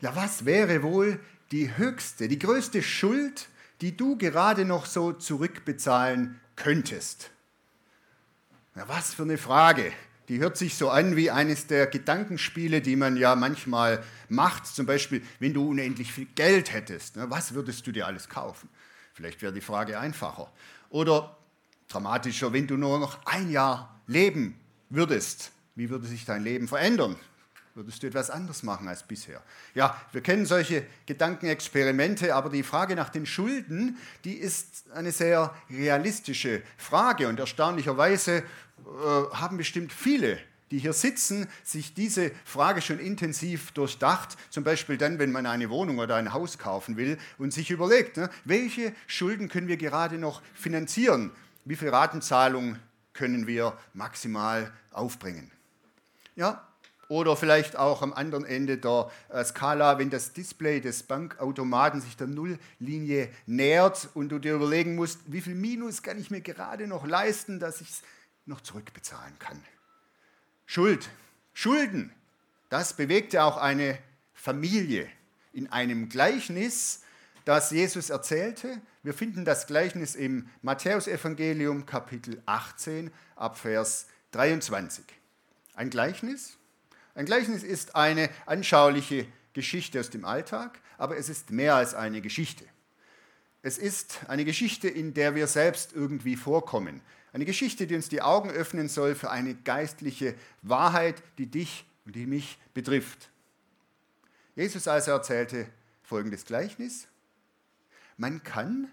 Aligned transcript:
Ja, 0.00 0.14
was 0.14 0.44
wäre 0.44 0.82
wohl 0.82 1.18
die 1.50 1.76
höchste, 1.76 2.28
die 2.28 2.38
größte 2.38 2.82
Schuld, 2.82 3.48
die 3.80 3.96
du 3.96 4.16
gerade 4.16 4.64
noch 4.64 4.86
so 4.86 5.12
zurückbezahlen 5.12 6.40
könntest? 6.56 7.30
Ja, 8.76 8.86
was 8.88 9.14
für 9.14 9.22
eine 9.22 9.38
Frage. 9.38 9.92
Die 10.28 10.38
hört 10.38 10.56
sich 10.56 10.76
so 10.76 10.90
an 10.90 11.16
wie 11.16 11.30
eines 11.30 11.66
der 11.66 11.86
Gedankenspiele, 11.86 12.82
die 12.82 12.96
man 12.96 13.16
ja 13.16 13.34
manchmal 13.34 14.04
macht. 14.28 14.66
Zum 14.66 14.84
Beispiel, 14.84 15.22
wenn 15.40 15.54
du 15.54 15.70
unendlich 15.70 16.12
viel 16.12 16.26
Geld 16.34 16.72
hättest, 16.72 17.16
ne, 17.16 17.30
was 17.30 17.54
würdest 17.54 17.86
du 17.86 17.92
dir 17.92 18.06
alles 18.06 18.28
kaufen? 18.28 18.68
Vielleicht 19.14 19.42
wäre 19.42 19.52
die 19.52 19.62
Frage 19.62 19.98
einfacher. 19.98 20.52
Oder 20.90 21.36
dramatischer, 21.88 22.52
wenn 22.52 22.66
du 22.66 22.76
nur 22.76 23.00
noch 23.00 23.24
ein 23.26 23.50
Jahr 23.50 24.00
leben 24.06 24.54
würdest, 24.90 25.50
wie 25.74 25.90
würde 25.90 26.06
sich 26.06 26.24
dein 26.24 26.44
Leben 26.44 26.68
verändern? 26.68 27.16
Würdest 27.78 28.02
du 28.02 28.08
etwas 28.08 28.28
anders 28.28 28.64
machen 28.64 28.88
als 28.88 29.04
bisher? 29.04 29.40
Ja, 29.72 29.96
wir 30.10 30.20
kennen 30.20 30.46
solche 30.46 30.84
Gedankenexperimente, 31.06 32.34
aber 32.34 32.50
die 32.50 32.64
Frage 32.64 32.96
nach 32.96 33.08
den 33.08 33.24
Schulden, 33.24 33.98
die 34.24 34.32
ist 34.32 34.90
eine 34.90 35.12
sehr 35.12 35.54
realistische 35.70 36.62
Frage 36.76 37.28
und 37.28 37.38
erstaunlicherweise 37.38 38.38
äh, 38.38 38.42
haben 39.32 39.58
bestimmt 39.58 39.92
viele 39.92 40.40
die 40.70 40.80
hier 40.80 40.92
sitzen, 40.92 41.48
sich 41.64 41.94
diese 41.94 42.30
Frage 42.44 42.82
schon 42.82 42.98
intensiv 42.98 43.70
durchdacht, 43.70 44.36
zum 44.50 44.64
Beispiel 44.64 44.98
dann, 44.98 45.18
wenn 45.18 45.32
man 45.32 45.46
eine 45.46 45.70
Wohnung 45.70 45.98
oder 45.98 46.16
ein 46.16 46.34
Haus 46.34 46.58
kaufen 46.58 46.98
will 46.98 47.16
und 47.38 47.54
sich 47.54 47.70
überlegt, 47.70 48.18
ne, 48.18 48.28
welche 48.44 48.92
Schulden 49.06 49.48
können 49.48 49.66
wir 49.66 49.78
gerade 49.78 50.18
noch 50.18 50.42
finanzieren, 50.52 51.30
wie 51.64 51.74
viel 51.74 51.88
Ratenzahlung 51.88 52.76
können 53.14 53.46
wir 53.46 53.78
maximal 53.94 54.70
aufbringen. 54.92 55.50
Ja, 56.36 56.67
oder 57.08 57.36
vielleicht 57.36 57.76
auch 57.76 58.02
am 58.02 58.12
anderen 58.12 58.44
Ende 58.44 58.78
der 58.78 59.10
äh, 59.30 59.44
Skala, 59.44 59.98
wenn 59.98 60.10
das 60.10 60.32
Display 60.34 60.80
des 60.80 61.02
Bankautomaten 61.02 62.00
sich 62.00 62.16
der 62.16 62.26
Nulllinie 62.26 63.30
nähert 63.46 64.10
und 64.14 64.28
du 64.28 64.38
dir 64.38 64.54
überlegen 64.54 64.94
musst, 64.94 65.20
wie 65.26 65.40
viel 65.40 65.54
Minus 65.54 66.02
kann 66.02 66.18
ich 66.18 66.30
mir 66.30 66.42
gerade 66.42 66.86
noch 66.86 67.06
leisten, 67.06 67.58
dass 67.58 67.80
ich 67.80 67.88
es 67.88 68.02
noch 68.44 68.60
zurückbezahlen 68.60 69.38
kann. 69.38 69.62
Schuld, 70.66 71.08
Schulden, 71.54 72.12
das 72.68 72.92
bewegte 72.92 73.42
auch 73.42 73.56
eine 73.56 73.98
Familie 74.34 75.08
in 75.54 75.72
einem 75.72 76.10
Gleichnis, 76.10 77.02
das 77.46 77.70
Jesus 77.70 78.10
erzählte. 78.10 78.80
Wir 79.02 79.14
finden 79.14 79.46
das 79.46 79.66
Gleichnis 79.66 80.14
im 80.14 80.48
Matthäusevangelium 80.60 81.86
Kapitel 81.86 82.42
18 82.44 83.10
ab 83.36 83.56
Vers 83.56 84.06
23. 84.32 85.04
Ein 85.74 85.88
Gleichnis, 85.88 86.57
ein 87.18 87.26
Gleichnis 87.26 87.64
ist 87.64 87.96
eine 87.96 88.30
anschauliche 88.46 89.26
Geschichte 89.52 89.98
aus 89.98 90.08
dem 90.08 90.24
Alltag, 90.24 90.78
aber 90.98 91.16
es 91.16 91.28
ist 91.28 91.50
mehr 91.50 91.74
als 91.74 91.92
eine 91.92 92.20
Geschichte. 92.20 92.64
Es 93.60 93.76
ist 93.76 94.20
eine 94.28 94.44
Geschichte, 94.44 94.86
in 94.88 95.14
der 95.14 95.34
wir 95.34 95.48
selbst 95.48 95.94
irgendwie 95.94 96.36
vorkommen. 96.36 97.00
Eine 97.32 97.44
Geschichte, 97.44 97.88
die 97.88 97.96
uns 97.96 98.08
die 98.08 98.22
Augen 98.22 98.50
öffnen 98.50 98.88
soll 98.88 99.16
für 99.16 99.32
eine 99.32 99.56
geistliche 99.56 100.36
Wahrheit, 100.62 101.20
die 101.38 101.46
dich 101.46 101.86
und 102.06 102.14
die 102.14 102.24
mich 102.24 102.56
betrifft. 102.72 103.30
Jesus 104.54 104.86
also 104.86 105.10
erzählte 105.10 105.66
folgendes 106.04 106.44
Gleichnis. 106.44 107.08
Man 108.16 108.44
kann 108.44 108.92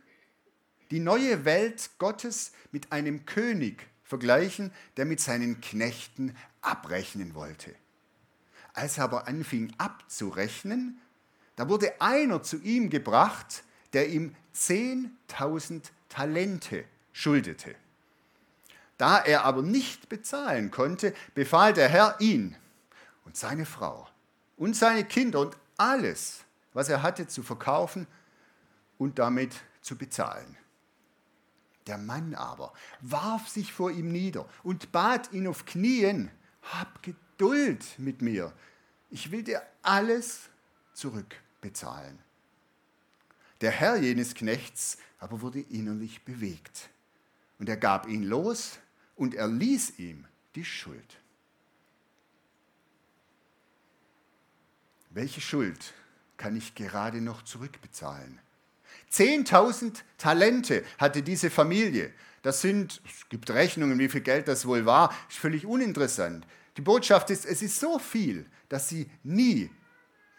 die 0.90 1.00
neue 1.00 1.46
Welt 1.46 1.91
Gottes 2.00 2.53
mit 2.72 2.91
einem 2.91 3.28
König 3.28 3.85
vergleichen, 4.03 4.72
der 4.97 5.06
mit 5.06 5.19
seinen 5.19 5.62
Knechten 5.62 6.35
abrechnen 6.62 7.35
wollte. 7.35 7.75
Als 8.75 8.97
er 8.97 9.06
aber 9.06 9.28
anfing 9.28 9.74
abzurechnen, 9.78 11.00
da 11.56 11.69
wurde 11.69 12.02
einer 12.02 12.44
zu 12.44 12.58
ihm 12.58 12.90
gebracht, 12.90 13.63
der 13.94 14.09
ihm 14.09 14.36
10.000 14.53 15.81
Talente 16.09 16.84
schuldete. 17.14 17.74
Da 18.97 19.19
er 19.19 19.46
aber 19.46 19.62
nicht 19.62 20.09
bezahlen 20.09 20.72
konnte, 20.72 21.14
befahl 21.34 21.74
der 21.74 21.88
Herr 21.88 22.18
ihn 22.19 22.58
und 23.24 23.38
seine 23.38 23.66
Frau 23.66 24.08
und 24.58 24.75
seine 24.75 25.06
Kinder 25.06 25.40
und 25.40 25.56
alles, 25.78 26.44
was 26.74 26.90
er 26.90 27.02
hatte, 27.02 27.28
zu 27.28 27.44
verkaufen 27.44 28.08
und 28.97 29.19
damit 29.19 29.56
zu 29.81 29.97
bezahlen. 29.97 30.58
Der 31.88 31.97
Mann 31.97 32.35
aber 32.35 32.74
warf 33.00 33.47
sich 33.47 33.72
vor 33.72 33.91
ihm 33.91 34.12
nieder 34.12 34.50
und 34.64 34.91
bat 34.91 35.31
ihn 35.31 35.47
auf 35.47 35.66
Knien, 35.66 36.30
hab 36.62 37.02
Geduld 37.02 37.25
Geduld 37.38 37.84
mit 37.97 38.22
mir. 38.22 38.53
Ich 39.09 39.29
will 39.29 39.44
dir 39.44 39.62
alles 39.81 40.50
zurückbezahlen. 40.94 42.18
Der 43.59 43.72
Herr 43.72 43.97
jenes 43.97 44.35
Knechts 44.35 44.97
aber 45.19 45.41
wurde 45.41 45.59
innerlich 45.59 46.23
bewegt. 46.23 46.90
Und 47.59 47.68
er 47.68 47.78
gab 47.78 48.07
ihn 48.07 48.23
los 48.23 48.79
und 49.16 49.34
er 49.34 49.47
ließ 49.47 50.00
ihm 50.00 50.25
die 50.56 50.66
Schuld. 50.66 51.18
Welche 55.09 55.41
Schuld 55.41 55.94
kann 56.38 56.56
ich 56.56 56.75
gerade 56.75 57.22
noch 57.22 57.44
zurückbezahlen? 57.44 58.40
Zehntausend 59.09 60.03
Talente 60.17 60.84
hatte 60.97 61.22
diese 61.22 61.50
Familie. 61.50 62.13
Das 62.44 62.62
sind, 62.62 63.02
es 63.06 63.28
gibt 63.29 63.50
Rechnungen, 63.50 63.97
wie 64.00 64.09
viel 64.09 64.22
Geld 64.22 64.47
das 64.47 64.66
wohl 64.66 64.85
war, 64.85 65.16
ist 65.29 65.40
völlig 65.40 65.66
uninteressant. 65.66 66.46
Die 66.78 66.81
Botschaft 66.81 67.30
ist, 67.30 67.46
es 67.46 67.62
ist 67.62 67.80
so 67.80 68.00
viel, 68.00 68.46
dass 68.69 68.90
sie 68.90 69.09
nie 69.24 69.69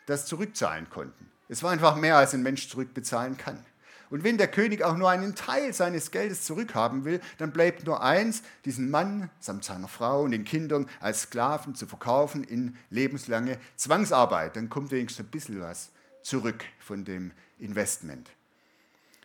das 0.07 0.27
zurückzahlen 0.27 0.89
konnten. 0.91 1.31
Es 1.49 1.63
war 1.63 1.71
einfach 1.71 1.97
mehr, 1.97 2.17
als 2.17 2.35
ein 2.35 2.43
Mensch 2.43 2.69
zurückbezahlen 2.69 3.37
kann. 3.37 3.65
Und 4.09 4.23
wenn 4.23 4.39
der 4.39 4.49
König 4.49 4.85
auch 4.85 4.97
nur 4.97 5.11
einen 5.11 5.35
Teil 5.35 5.73
seines 5.73 6.13
Geldes 6.13 6.45
zurückhaben 6.45 7.05
will, 7.05 7.21
dann 7.39 7.53
bleibt 7.53 7.87
nur 7.87 8.03
eins, 8.03 8.43
diesen 8.65 8.91
Mann 8.91 9.31
samt 9.41 9.65
seiner 9.65 9.89
Frau 9.89 10.23
und 10.23 10.31
den 10.31 10.45
Kindern 10.45 10.89
als 11.01 11.23
Sklaven 11.23 11.75
zu 11.75 11.87
verkaufen 11.87 12.45
in 12.45 12.77
lebenslange 12.91 13.59
Zwangsarbeit. 13.75 14.55
Dann 14.55 14.69
kommt 14.69 14.93
wenigstens 14.93 15.27
ein 15.27 15.31
bisschen 15.31 15.61
was 15.61 15.91
zurück 16.23 16.65
von 16.79 17.05
dem 17.05 17.33
Investment. 17.59 18.31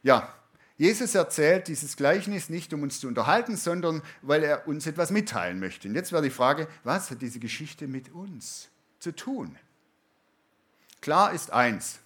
Ja, 0.01 0.33
Jesus 0.81 1.13
erzählt 1.13 1.67
dieses 1.67 1.95
Gleichnis 1.95 2.49
nicht, 2.49 2.73
um 2.73 2.81
uns 2.81 2.99
zu 2.99 3.07
unterhalten, 3.07 3.55
sondern 3.55 4.01
weil 4.23 4.43
er 4.43 4.67
uns 4.67 4.87
etwas 4.87 5.11
mitteilen 5.11 5.59
möchte. 5.59 5.87
Und 5.87 5.93
jetzt 5.93 6.11
wäre 6.11 6.23
die 6.23 6.31
Frage, 6.31 6.67
was 6.83 7.11
hat 7.11 7.21
diese 7.21 7.37
Geschichte 7.37 7.87
mit 7.87 8.11
uns 8.11 8.67
zu 8.97 9.15
tun? 9.15 9.59
Klar 10.99 11.33
ist 11.33 11.53
eins, 11.53 11.99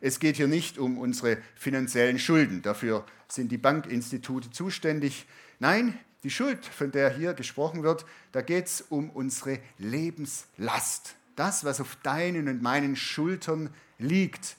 es 0.00 0.20
geht 0.20 0.36
hier 0.36 0.46
nicht 0.46 0.78
um 0.78 0.98
unsere 0.98 1.38
finanziellen 1.56 2.20
Schulden, 2.20 2.62
dafür 2.62 3.04
sind 3.26 3.50
die 3.50 3.58
Bankinstitute 3.58 4.52
zuständig. 4.52 5.26
Nein, 5.58 5.98
die 6.22 6.30
Schuld, 6.30 6.64
von 6.64 6.92
der 6.92 7.10
hier 7.10 7.34
gesprochen 7.34 7.82
wird, 7.82 8.06
da 8.30 8.40
geht 8.40 8.66
es 8.66 8.82
um 8.82 9.10
unsere 9.10 9.58
Lebenslast. 9.78 11.16
Das, 11.34 11.64
was 11.64 11.80
auf 11.80 11.96
deinen 12.04 12.46
und 12.46 12.62
meinen 12.62 12.94
Schultern 12.94 13.74
liegt, 13.98 14.56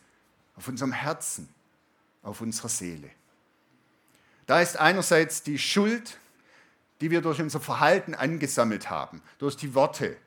auf 0.57 0.68
unserem 0.68 0.92
Herzen, 0.92 1.48
auf 2.24 2.42
unserer 2.42 2.68
Seele. 2.68 3.10
Da 4.48 4.62
ist 4.62 4.78
einerseits 4.78 5.44
die 5.44 5.60
Schuld, 5.60 6.18
die 7.02 7.12
wir 7.12 7.22
durch 7.22 7.40
unser 7.40 7.60
Verhalten 7.60 8.16
angesammelt 8.16 8.90
haben, 8.90 9.22
durch 9.38 9.56
die 9.56 9.76
Worte, 9.76 10.18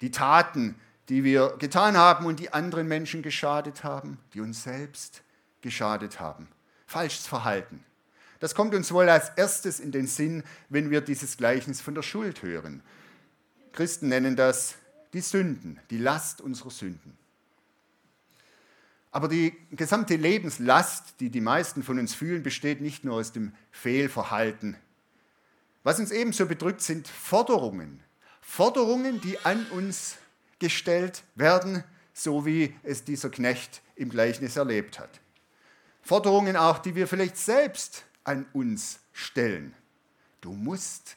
die 0.00 0.10
Taten, 0.10 0.74
die 1.08 1.22
wir 1.22 1.54
getan 1.58 1.96
haben 1.96 2.26
und 2.26 2.40
die 2.40 2.52
anderen 2.52 2.88
Menschen 2.88 3.22
geschadet 3.22 3.84
haben, 3.84 4.18
die 4.34 4.40
uns 4.40 4.64
selbst 4.64 5.22
geschadet 5.60 6.18
haben. 6.18 6.48
Falsches 6.86 7.26
Verhalten. 7.26 7.84
Das 8.40 8.54
kommt 8.54 8.74
uns 8.74 8.90
wohl 8.92 9.08
als 9.08 9.30
erstes 9.36 9.80
in 9.80 9.92
den 9.92 10.06
Sinn, 10.06 10.42
wenn 10.68 10.90
wir 10.90 11.00
dieses 11.00 11.36
Gleichnis 11.36 11.80
von 11.80 11.94
der 11.94 12.02
Schuld 12.02 12.42
hören. 12.42 12.82
Christen 13.72 14.08
nennen 14.08 14.36
das 14.36 14.74
die 15.12 15.20
Sünden, 15.20 15.78
die 15.90 15.98
Last 15.98 16.40
unserer 16.40 16.70
Sünden. 16.70 17.16
Aber 19.16 19.28
die 19.28 19.56
gesamte 19.70 20.16
Lebenslast, 20.16 21.14
die 21.20 21.30
die 21.30 21.40
meisten 21.40 21.82
von 21.82 21.98
uns 21.98 22.12
fühlen, 22.12 22.42
besteht 22.42 22.82
nicht 22.82 23.02
nur 23.02 23.14
aus 23.14 23.32
dem 23.32 23.54
Fehlverhalten. 23.70 24.76
Was 25.84 25.98
uns 25.98 26.10
ebenso 26.10 26.44
bedrückt, 26.44 26.82
sind 26.82 27.08
Forderungen. 27.08 28.02
Forderungen, 28.42 29.22
die 29.22 29.38
an 29.38 29.64
uns 29.70 30.16
gestellt 30.58 31.22
werden, 31.34 31.82
so 32.12 32.44
wie 32.44 32.76
es 32.82 33.04
dieser 33.04 33.30
Knecht 33.30 33.80
im 33.94 34.10
Gleichnis 34.10 34.56
erlebt 34.56 34.98
hat. 34.98 35.18
Forderungen 36.02 36.54
auch, 36.54 36.78
die 36.78 36.94
wir 36.94 37.08
vielleicht 37.08 37.38
selbst 37.38 38.04
an 38.22 38.44
uns 38.52 38.98
stellen. 39.14 39.72
Du 40.42 40.52
musst 40.52 41.16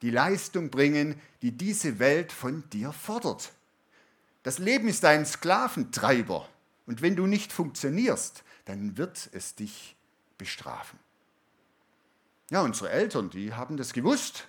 die 0.00 0.10
Leistung 0.10 0.70
bringen, 0.70 1.20
die 1.42 1.50
diese 1.50 1.98
Welt 1.98 2.30
von 2.30 2.62
dir 2.70 2.92
fordert. 2.92 3.50
Das 4.44 4.60
Leben 4.60 4.86
ist 4.86 5.04
ein 5.04 5.26
Sklaventreiber 5.26 6.48
und 6.86 7.02
wenn 7.02 7.16
du 7.16 7.26
nicht 7.26 7.52
funktionierst, 7.52 8.44
dann 8.64 8.96
wird 8.96 9.30
es 9.32 9.54
dich 9.54 9.96
bestrafen. 10.38 10.98
Ja, 12.50 12.62
unsere 12.62 12.90
Eltern, 12.90 13.30
die 13.30 13.54
haben 13.54 13.76
das 13.76 13.92
gewusst, 13.92 14.46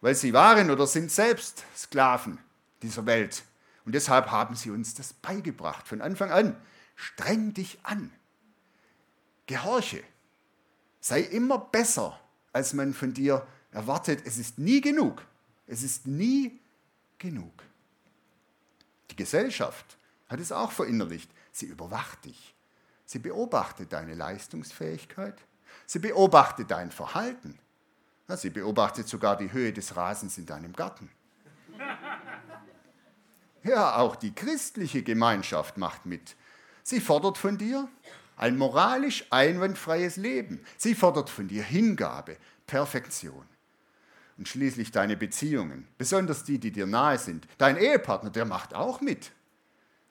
weil 0.00 0.14
sie 0.14 0.32
waren 0.32 0.70
oder 0.70 0.86
sind 0.86 1.10
selbst 1.10 1.64
Sklaven 1.76 2.38
dieser 2.82 3.06
Welt. 3.06 3.44
Und 3.84 3.94
deshalb 3.94 4.30
haben 4.30 4.54
sie 4.54 4.70
uns 4.70 4.94
das 4.94 5.12
beigebracht 5.12 5.86
von 5.86 6.00
Anfang 6.00 6.30
an. 6.30 6.56
Streng 6.96 7.54
dich 7.54 7.78
an. 7.82 8.12
Gehorche. 9.46 10.02
Sei 11.00 11.20
immer 11.20 11.58
besser, 11.58 12.18
als 12.52 12.74
man 12.74 12.94
von 12.94 13.12
dir 13.12 13.46
erwartet. 13.70 14.22
Es 14.24 14.38
ist 14.38 14.58
nie 14.58 14.80
genug. 14.80 15.24
Es 15.66 15.82
ist 15.82 16.06
nie 16.06 16.58
genug. 17.18 17.52
Die 19.10 19.16
Gesellschaft 19.16 19.98
hat 20.28 20.40
es 20.40 20.52
auch 20.52 20.72
verinnerlicht. 20.72 21.30
Sie 21.52 21.66
überwacht 21.66 22.24
dich. 22.24 22.54
Sie 23.04 23.18
beobachtet 23.18 23.92
deine 23.92 24.14
Leistungsfähigkeit. 24.14 25.40
Sie 25.86 25.98
beobachtet 25.98 26.70
dein 26.70 26.90
Verhalten. 26.90 27.58
Sie 28.28 28.50
beobachtet 28.50 29.08
sogar 29.08 29.36
die 29.36 29.52
Höhe 29.52 29.72
des 29.72 29.94
Rasens 29.94 30.38
in 30.38 30.46
deinem 30.46 30.72
Garten. 30.72 31.10
Ja, 33.64 33.94
auch 33.94 34.16
die 34.16 34.34
christliche 34.34 35.04
Gemeinschaft 35.04 35.76
macht 35.76 36.04
mit. 36.04 36.34
Sie 36.82 37.00
fordert 37.00 37.38
von 37.38 37.58
dir 37.58 37.88
ein 38.36 38.56
moralisch 38.58 39.24
einwandfreies 39.30 40.16
Leben. 40.16 40.64
Sie 40.76 40.96
fordert 40.96 41.30
von 41.30 41.46
dir 41.46 41.62
Hingabe, 41.62 42.38
Perfektion. 42.66 43.46
Und 44.36 44.48
schließlich 44.48 44.90
deine 44.90 45.16
Beziehungen, 45.16 45.86
besonders 45.96 46.42
die, 46.42 46.58
die 46.58 46.72
dir 46.72 46.86
nahe 46.86 47.18
sind. 47.18 47.46
Dein 47.58 47.76
Ehepartner, 47.76 48.30
der 48.30 48.46
macht 48.46 48.74
auch 48.74 49.00
mit. 49.00 49.30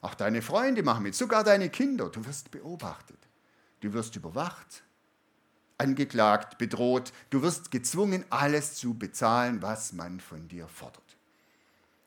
Auch 0.01 0.15
deine 0.15 0.41
Freunde 0.41 0.83
machen 0.83 1.03
mit, 1.03 1.15
sogar 1.15 1.43
deine 1.43 1.69
Kinder. 1.69 2.09
Du 2.09 2.25
wirst 2.25 2.51
beobachtet. 2.51 3.19
Du 3.81 3.93
wirst 3.93 4.15
überwacht, 4.15 4.83
angeklagt, 5.77 6.57
bedroht. 6.57 7.13
Du 7.29 7.41
wirst 7.41 7.71
gezwungen, 7.71 8.25
alles 8.29 8.75
zu 8.75 8.95
bezahlen, 8.95 9.61
was 9.61 9.93
man 9.93 10.19
von 10.19 10.47
dir 10.47 10.67
fordert. 10.67 11.17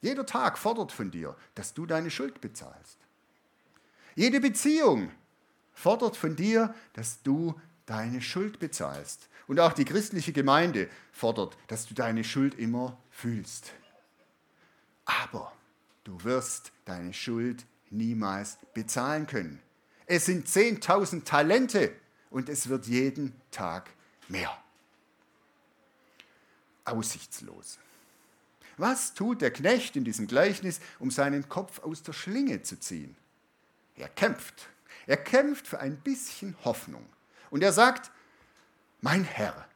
Jeder 0.01 0.27
Tag 0.27 0.59
fordert 0.59 0.93
von 0.93 1.11
dir, 1.11 1.37
dass 1.55 1.73
du 1.73 1.87
deine 1.87 2.11
Schuld 2.11 2.41
bezahlst. 2.41 2.99
Jede 4.17 4.41
Beziehung 4.41 5.11
fordert 5.73 6.17
von 6.17 6.37
dir, 6.37 6.75
dass 6.93 7.23
du 7.23 7.61
deine 7.87 8.21
Schuld 8.21 8.59
bezahlst. 8.59 9.29
Und 9.47 9.61
auch 9.61 9.73
die 9.73 9.85
christliche 9.85 10.33
Gemeinde 10.33 10.89
fordert, 11.13 11.57
dass 11.69 11.87
du 11.87 11.95
deine 11.95 12.25
Schuld 12.25 12.55
immer 12.55 12.99
fühlst. 13.11 13.73
Aber 15.05 15.53
du 16.05 16.23
wirst 16.25 16.73
deine 16.85 17.13
Schuld 17.13 17.67
niemals 17.95 18.59
bezahlen 18.75 19.27
können. 19.27 19.61
Es 20.07 20.27
sind 20.27 20.47
10.000 20.47 21.25
Talente 21.25 21.95
und 22.31 22.49
es 22.49 22.69
wird 22.69 22.87
jeden 22.87 23.35
Tag 23.51 23.91
mehr. 24.29 24.51
Aussichtslos. 26.85 27.79
Was 28.77 29.15
tut 29.15 29.41
der 29.41 29.53
Knecht 29.53 29.97
in 29.97 30.05
diesem 30.05 30.27
Gleichnis, 30.27 30.81
um 30.99 31.11
seinen 31.11 31.49
Kopf 31.49 31.79
aus 31.81 32.03
der 32.03 32.13
Schlinge 32.13 32.63
zu 32.63 32.79
ziehen? 32.79 33.17
Er 33.97 34.09
kämpft. 34.09 34.69
Er 35.07 35.17
kämpft 35.17 35.67
für 35.67 35.79
ein 35.79 35.97
bisschen 35.97 36.57
Hoffnung. 36.65 37.07
Und 37.51 37.63
er 37.63 37.73
sagt, 37.73 38.11
mein 39.01 39.25
Herr, 39.25 39.69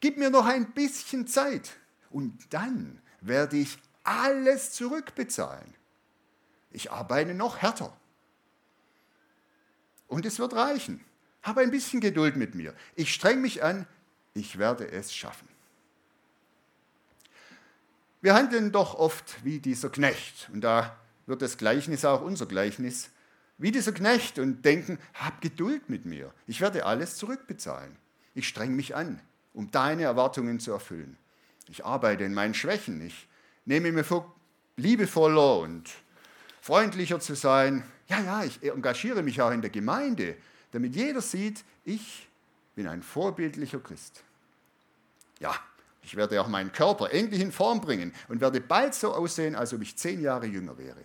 gib 0.00 0.18
mir 0.18 0.30
noch 0.30 0.46
ein 0.46 0.72
bisschen 0.72 1.26
Zeit 1.26 1.76
und 2.10 2.52
dann 2.52 3.00
werde 3.20 3.56
ich 3.56 3.78
alles 4.04 4.72
zurückbezahlen. 4.72 5.74
Ich 6.72 6.90
arbeite 6.90 7.34
noch 7.34 7.58
härter. 7.58 7.96
Und 10.08 10.26
es 10.26 10.38
wird 10.38 10.54
reichen. 10.54 11.04
Habe 11.42 11.60
ein 11.60 11.70
bisschen 11.70 12.00
Geduld 12.00 12.36
mit 12.36 12.54
mir. 12.54 12.74
Ich 12.94 13.12
streng 13.12 13.40
mich 13.40 13.62
an, 13.62 13.86
ich 14.34 14.58
werde 14.58 14.90
es 14.90 15.14
schaffen. 15.14 15.48
Wir 18.20 18.34
handeln 18.34 18.70
doch 18.70 18.94
oft 18.94 19.44
wie 19.44 19.58
dieser 19.58 19.90
Knecht. 19.90 20.48
Und 20.52 20.62
da 20.62 20.96
wird 21.26 21.42
das 21.42 21.56
Gleichnis 21.56 22.04
auch 22.04 22.22
unser 22.22 22.46
Gleichnis 22.46 23.10
wie 23.58 23.70
dieser 23.70 23.92
Knecht 23.92 24.38
und 24.38 24.64
denken, 24.64 24.98
hab 25.14 25.40
Geduld 25.40 25.88
mit 25.88 26.04
mir, 26.04 26.32
ich 26.46 26.60
werde 26.60 26.84
alles 26.84 27.16
zurückbezahlen. 27.16 27.96
Ich 28.34 28.48
streng 28.48 28.74
mich 28.74 28.96
an, 28.96 29.20
um 29.54 29.70
deine 29.70 30.02
Erwartungen 30.02 30.58
zu 30.58 30.72
erfüllen. 30.72 31.16
Ich 31.68 31.84
arbeite 31.84 32.24
in 32.24 32.34
meinen 32.34 32.54
Schwächen, 32.54 33.00
ich 33.06 33.28
nehme 33.64 33.92
mir 33.92 34.04
vor, 34.04 34.34
liebevoller 34.76 35.58
und 35.58 35.90
freundlicher 36.62 37.20
zu 37.20 37.34
sein. 37.34 37.82
Ja, 38.08 38.20
ja, 38.20 38.44
ich 38.44 38.62
engagiere 38.62 39.22
mich 39.22 39.42
auch 39.42 39.50
in 39.50 39.60
der 39.60 39.70
Gemeinde, 39.70 40.36
damit 40.70 40.96
jeder 40.96 41.20
sieht, 41.20 41.64
ich 41.84 42.28
bin 42.74 42.86
ein 42.86 43.02
vorbildlicher 43.02 43.80
Christ. 43.80 44.22
Ja, 45.40 45.54
ich 46.02 46.16
werde 46.16 46.40
auch 46.40 46.48
meinen 46.48 46.72
Körper 46.72 47.10
endlich 47.12 47.40
in 47.40 47.52
Form 47.52 47.80
bringen 47.80 48.14
und 48.28 48.40
werde 48.40 48.60
bald 48.60 48.94
so 48.94 49.12
aussehen, 49.12 49.54
als 49.54 49.74
ob 49.74 49.82
ich 49.82 49.96
zehn 49.96 50.22
Jahre 50.22 50.46
jünger 50.46 50.78
wäre. 50.78 51.04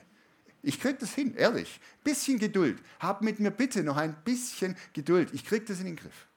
Ich 0.62 0.80
kriege 0.80 0.98
das 1.00 1.13
hin, 1.13 1.36
ehrlich. 1.36 1.80
Bisschen 2.03 2.39
Geduld. 2.39 2.77
Hab 3.00 3.21
mit 3.21 3.39
mir 3.39 3.51
bitte 3.51 3.83
noch 3.83 3.98
ein 3.98 4.15
bisschen 4.24 4.75
Geduld. 4.94 5.30
Ich 5.33 5.45
kriege 5.45 5.65
das 5.65 5.80
in 5.80 5.86
den 5.86 5.95
Griff. 5.95 6.27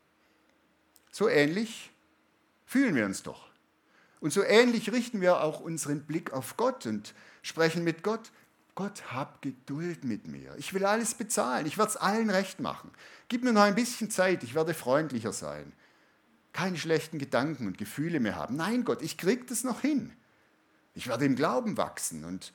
So 1.10 1.28
ähnlich 1.28 1.90
fühlen 2.66 2.94
wir 2.94 3.04
uns 3.04 3.22
doch. 3.22 3.50
Und 4.20 4.32
so 4.32 4.42
ähnlich 4.42 4.92
richten 4.92 5.20
wir 5.20 5.42
auch 5.42 5.60
unseren 5.60 6.02
Blick 6.02 6.32
auf 6.32 6.56
Gott 6.56 6.86
und 6.86 7.14
sprechen 7.42 7.84
mit 7.84 8.02
Gott. 8.02 8.30
Gott, 8.80 9.12
hab 9.12 9.42
Geduld 9.42 10.04
mit 10.04 10.26
mir. 10.26 10.54
Ich 10.56 10.72
will 10.72 10.86
alles 10.86 11.12
bezahlen. 11.12 11.66
Ich 11.66 11.76
werde 11.76 11.90
es 11.90 11.96
allen 11.98 12.30
recht 12.30 12.60
machen. 12.60 12.90
Gib 13.28 13.44
mir 13.44 13.52
noch 13.52 13.60
ein 13.60 13.74
bisschen 13.74 14.10
Zeit. 14.10 14.42
Ich 14.42 14.54
werde 14.54 14.72
freundlicher 14.72 15.34
sein. 15.34 15.74
Keine 16.54 16.78
schlechten 16.78 17.18
Gedanken 17.18 17.66
und 17.66 17.76
Gefühle 17.76 18.20
mehr 18.20 18.36
haben. 18.36 18.56
Nein, 18.56 18.86
Gott, 18.86 19.02
ich 19.02 19.18
kriege 19.18 19.44
das 19.44 19.64
noch 19.64 19.82
hin. 19.82 20.14
Ich 20.94 21.08
werde 21.08 21.26
im 21.26 21.36
Glauben 21.36 21.76
wachsen 21.76 22.24
und 22.24 22.54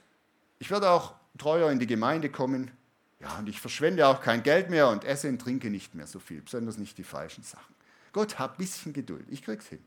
ich 0.58 0.72
werde 0.72 0.90
auch 0.90 1.14
treuer 1.38 1.70
in 1.70 1.78
die 1.78 1.86
Gemeinde 1.86 2.32
kommen. 2.32 2.72
Ja, 3.20 3.38
und 3.38 3.48
ich 3.48 3.62
verschwende 3.62 4.08
auch 4.08 4.20
kein 4.20 4.42
Geld 4.42 4.72
mehr 4.72 4.90
und 4.90 5.04
esse 5.04 5.30
und 5.30 5.38
trinke 5.38 5.70
nicht 5.70 5.94
mehr 5.94 6.08
so 6.08 6.18
viel, 6.18 6.42
besonders 6.42 6.80
nicht 6.80 6.98
die 6.98 7.04
falschen 7.04 7.44
Sachen. 7.44 7.76
Gott, 8.14 8.40
hab 8.40 8.56
ein 8.56 8.58
bisschen 8.58 8.94
Geduld, 8.94 9.28
ich 9.30 9.44
krieg's 9.44 9.68
hin. 9.68 9.86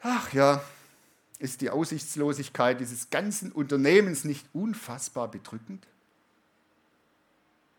Ach 0.00 0.32
ja, 0.32 0.60
ist 1.38 1.60
die 1.60 1.70
Aussichtslosigkeit 1.70 2.80
dieses 2.80 3.10
ganzen 3.10 3.52
Unternehmens 3.52 4.24
nicht 4.24 4.46
unfassbar 4.52 5.30
bedrückend? 5.30 5.86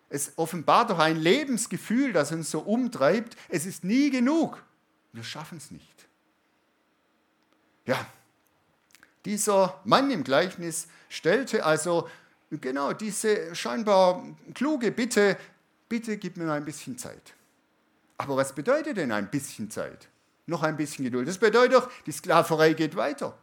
Es 0.09 0.33
offenbart 0.37 0.89
doch 0.89 0.99
ein 0.99 1.17
Lebensgefühl, 1.17 2.13
das 2.13 2.31
uns 2.31 2.49
so 2.49 2.61
umtreibt. 2.61 3.35
Es 3.47 3.65
ist 3.65 3.83
nie 3.83 4.09
genug. 4.09 4.63
Wir 5.13 5.23
schaffen 5.23 5.57
es 5.57 5.71
nicht. 5.71 6.07
Ja, 7.85 8.05
dieser 9.25 9.79
Mann 9.83 10.09
im 10.09 10.23
Gleichnis 10.23 10.87
stellte 11.09 11.65
also 11.65 12.09
genau 12.49 12.93
diese 12.93 13.53
scheinbar 13.55 14.23
kluge 14.53 14.91
Bitte, 14.91 15.37
bitte 15.87 16.17
gib 16.17 16.37
mir 16.37 16.45
noch 16.45 16.53
ein 16.53 16.65
bisschen 16.65 16.97
Zeit. 16.97 17.33
Aber 18.17 18.35
was 18.35 18.53
bedeutet 18.53 18.97
denn 18.97 19.11
ein 19.11 19.29
bisschen 19.29 19.69
Zeit? 19.69 20.07
Noch 20.45 20.63
ein 20.63 20.77
bisschen 20.77 21.05
Geduld. 21.05 21.27
Das 21.27 21.37
bedeutet 21.37 21.73
doch, 21.73 21.91
die 22.05 22.11
Sklaverei 22.11 22.73
geht 22.73 22.95
weiter. 22.95 23.37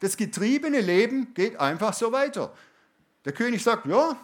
Das 0.00 0.16
getriebene 0.16 0.80
Leben 0.80 1.32
geht 1.34 1.56
einfach 1.58 1.94
so 1.94 2.12
weiter. 2.12 2.54
Der 3.24 3.32
König 3.32 3.62
sagt, 3.62 3.86
ja, 3.86 4.16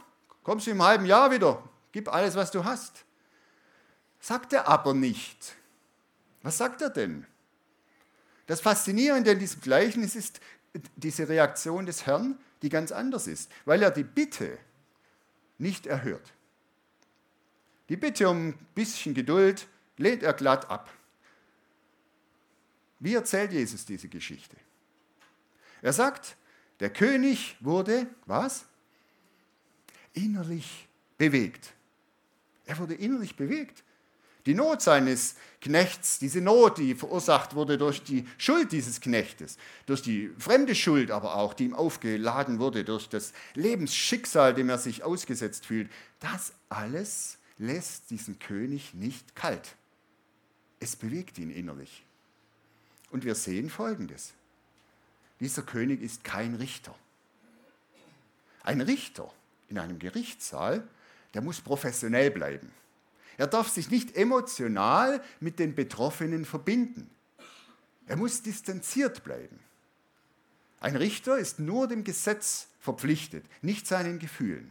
kommst 0.42 0.66
du 0.66 0.70
im 0.70 0.82
halben 0.82 1.06
Jahr 1.06 1.30
wieder, 1.30 1.62
gib 1.92 2.12
alles, 2.12 2.34
was 2.34 2.50
du 2.50 2.64
hast. 2.64 3.04
Sagt 4.20 4.52
er 4.52 4.68
aber 4.68 4.94
nicht. 4.94 5.54
Was 6.42 6.58
sagt 6.58 6.82
er 6.82 6.90
denn? 6.90 7.26
Das 8.46 8.60
Faszinierende 8.60 9.30
in 9.30 9.38
diesem 9.38 9.60
Gleichnis 9.60 10.14
ist 10.14 10.40
diese 10.96 11.28
Reaktion 11.28 11.86
des 11.86 12.06
Herrn, 12.06 12.38
die 12.62 12.68
ganz 12.68 12.92
anders 12.92 13.26
ist, 13.26 13.50
weil 13.64 13.82
er 13.82 13.90
die 13.90 14.04
Bitte 14.04 14.58
nicht 15.58 15.86
erhört. 15.86 16.32
Die 17.88 17.96
Bitte 17.96 18.28
um 18.28 18.48
ein 18.48 18.58
bisschen 18.74 19.14
Geduld 19.14 19.66
lehnt 19.96 20.22
er 20.22 20.32
glatt 20.32 20.70
ab. 20.70 20.90
Wie 22.98 23.14
erzählt 23.14 23.52
Jesus 23.52 23.84
diese 23.84 24.08
Geschichte? 24.08 24.56
Er 25.82 25.92
sagt, 25.92 26.36
der 26.80 26.90
König 26.90 27.56
wurde, 27.60 28.06
was? 28.26 28.64
Innerlich 30.14 30.88
bewegt. 31.18 31.74
Er 32.64 32.78
wurde 32.78 32.94
innerlich 32.94 33.36
bewegt. 33.36 33.82
Die 34.46 34.54
Not 34.54 34.82
seines 34.82 35.36
Knechts, 35.60 36.18
diese 36.18 36.40
Not, 36.40 36.78
die 36.78 36.94
verursacht 36.94 37.54
wurde 37.54 37.78
durch 37.78 38.02
die 38.02 38.26
Schuld 38.38 38.72
dieses 38.72 39.00
Knechtes, 39.00 39.56
durch 39.86 40.02
die 40.02 40.32
fremde 40.38 40.74
Schuld 40.74 41.12
aber 41.12 41.36
auch, 41.36 41.54
die 41.54 41.66
ihm 41.66 41.74
aufgeladen 41.74 42.58
wurde, 42.58 42.84
durch 42.84 43.08
das 43.08 43.32
Lebensschicksal, 43.54 44.54
dem 44.54 44.68
er 44.68 44.78
sich 44.78 45.04
ausgesetzt 45.04 45.66
fühlt, 45.66 45.88
das 46.18 46.52
alles 46.68 47.38
lässt 47.58 48.10
diesen 48.10 48.40
König 48.40 48.94
nicht 48.94 49.36
kalt. 49.36 49.76
Es 50.80 50.96
bewegt 50.96 51.38
ihn 51.38 51.50
innerlich. 51.50 52.04
Und 53.12 53.24
wir 53.24 53.36
sehen 53.36 53.70
Folgendes. 53.70 54.32
Dieser 55.42 55.64
König 55.64 56.00
ist 56.02 56.22
kein 56.22 56.54
Richter. 56.54 56.94
Ein 58.62 58.80
Richter 58.80 59.28
in 59.68 59.76
einem 59.76 59.98
Gerichtssaal, 59.98 60.86
der 61.34 61.42
muss 61.42 61.60
professionell 61.60 62.30
bleiben. 62.30 62.70
Er 63.38 63.48
darf 63.48 63.68
sich 63.68 63.90
nicht 63.90 64.16
emotional 64.16 65.20
mit 65.40 65.58
den 65.58 65.74
Betroffenen 65.74 66.44
verbinden. 66.44 67.10
Er 68.06 68.16
muss 68.16 68.42
distanziert 68.42 69.24
bleiben. 69.24 69.58
Ein 70.78 70.94
Richter 70.94 71.38
ist 71.38 71.58
nur 71.58 71.88
dem 71.88 72.04
Gesetz 72.04 72.68
verpflichtet, 72.78 73.44
nicht 73.62 73.88
seinen 73.88 74.20
Gefühlen. 74.20 74.70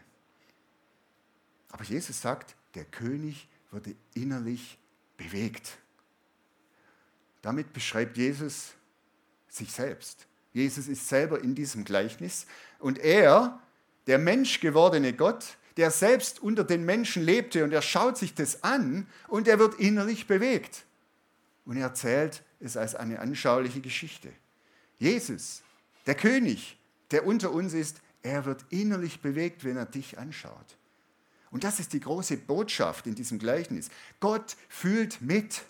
Aber 1.68 1.84
Jesus 1.84 2.22
sagt, 2.22 2.56
der 2.75 2.86
König 2.86 3.50
wurde 3.72 3.94
innerlich 4.13 4.78
bewegt. 5.18 5.80
Damit 7.42 7.74
beschreibt 7.74 8.16
Jesus 8.16 8.72
sich 9.50 9.70
selbst. 9.70 10.28
Jesus 10.53 10.88
ist 10.88 11.08
selber 11.08 11.41
in 11.41 11.55
diesem 11.55 11.86
Gleichnis 11.86 12.46
und 12.79 13.00
er, 13.00 13.60
der 14.08 14.17
menschgewordene 14.17 15.13
Gott, 15.13 15.58
der 15.77 15.91
selbst 15.91 16.41
unter 16.41 16.63
den 16.63 16.84
Menschen 16.84 17.24
lebte 17.24 17.63
und 17.63 17.72
er 17.72 17.81
schaut 17.81 18.17
sich 18.17 18.36
das 18.36 18.63
an 18.63 19.08
und 19.27 19.48
er 19.48 19.60
wird 19.60 19.79
innerlich 19.79 20.27
bewegt. 20.27 20.86
Und 21.65 21.77
er 21.77 21.84
erzählt 21.84 22.43
es 22.60 22.75
als 22.75 22.96
eine 22.96 23.20
anschauliche 23.20 23.79
Geschichte. 23.79 24.29
Jesus, 25.00 25.62
der 26.05 26.15
König, 26.15 26.77
der 27.12 27.25
unter 27.25 27.51
uns 27.51 27.74
ist, 27.74 28.01
er 28.24 28.46
wird 28.46 28.65
innerlich 28.70 29.22
bewegt, 29.22 29.63
wenn 29.63 29.77
er 29.77 29.86
dich 29.86 30.20
anschaut. 30.20 30.77
Und 31.50 31.63
das 31.63 31.79
ist 31.79 31.93
die 31.93 32.00
große 32.00 32.38
Botschaft 32.38 33.08
in 33.08 33.15
diesem 33.15 33.39
Gleichnis. 33.39 33.89
Gott 34.20 34.55
fühlt 34.70 35.22
mit. 35.22 35.63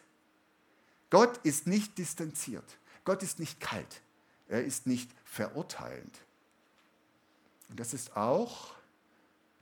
Gott 1.09 1.39
ist 1.43 1.65
nicht 1.65 1.97
distanziert. 1.97 2.77
Gott 3.03 3.23
ist 3.23 3.39
nicht 3.39 3.59
kalt. 3.59 4.01
Er 4.51 4.65
ist 4.65 4.85
nicht 4.85 5.09
verurteilend. 5.23 6.19
Und 7.69 7.79
das 7.79 7.93
ist 7.93 8.17
auch 8.17 8.73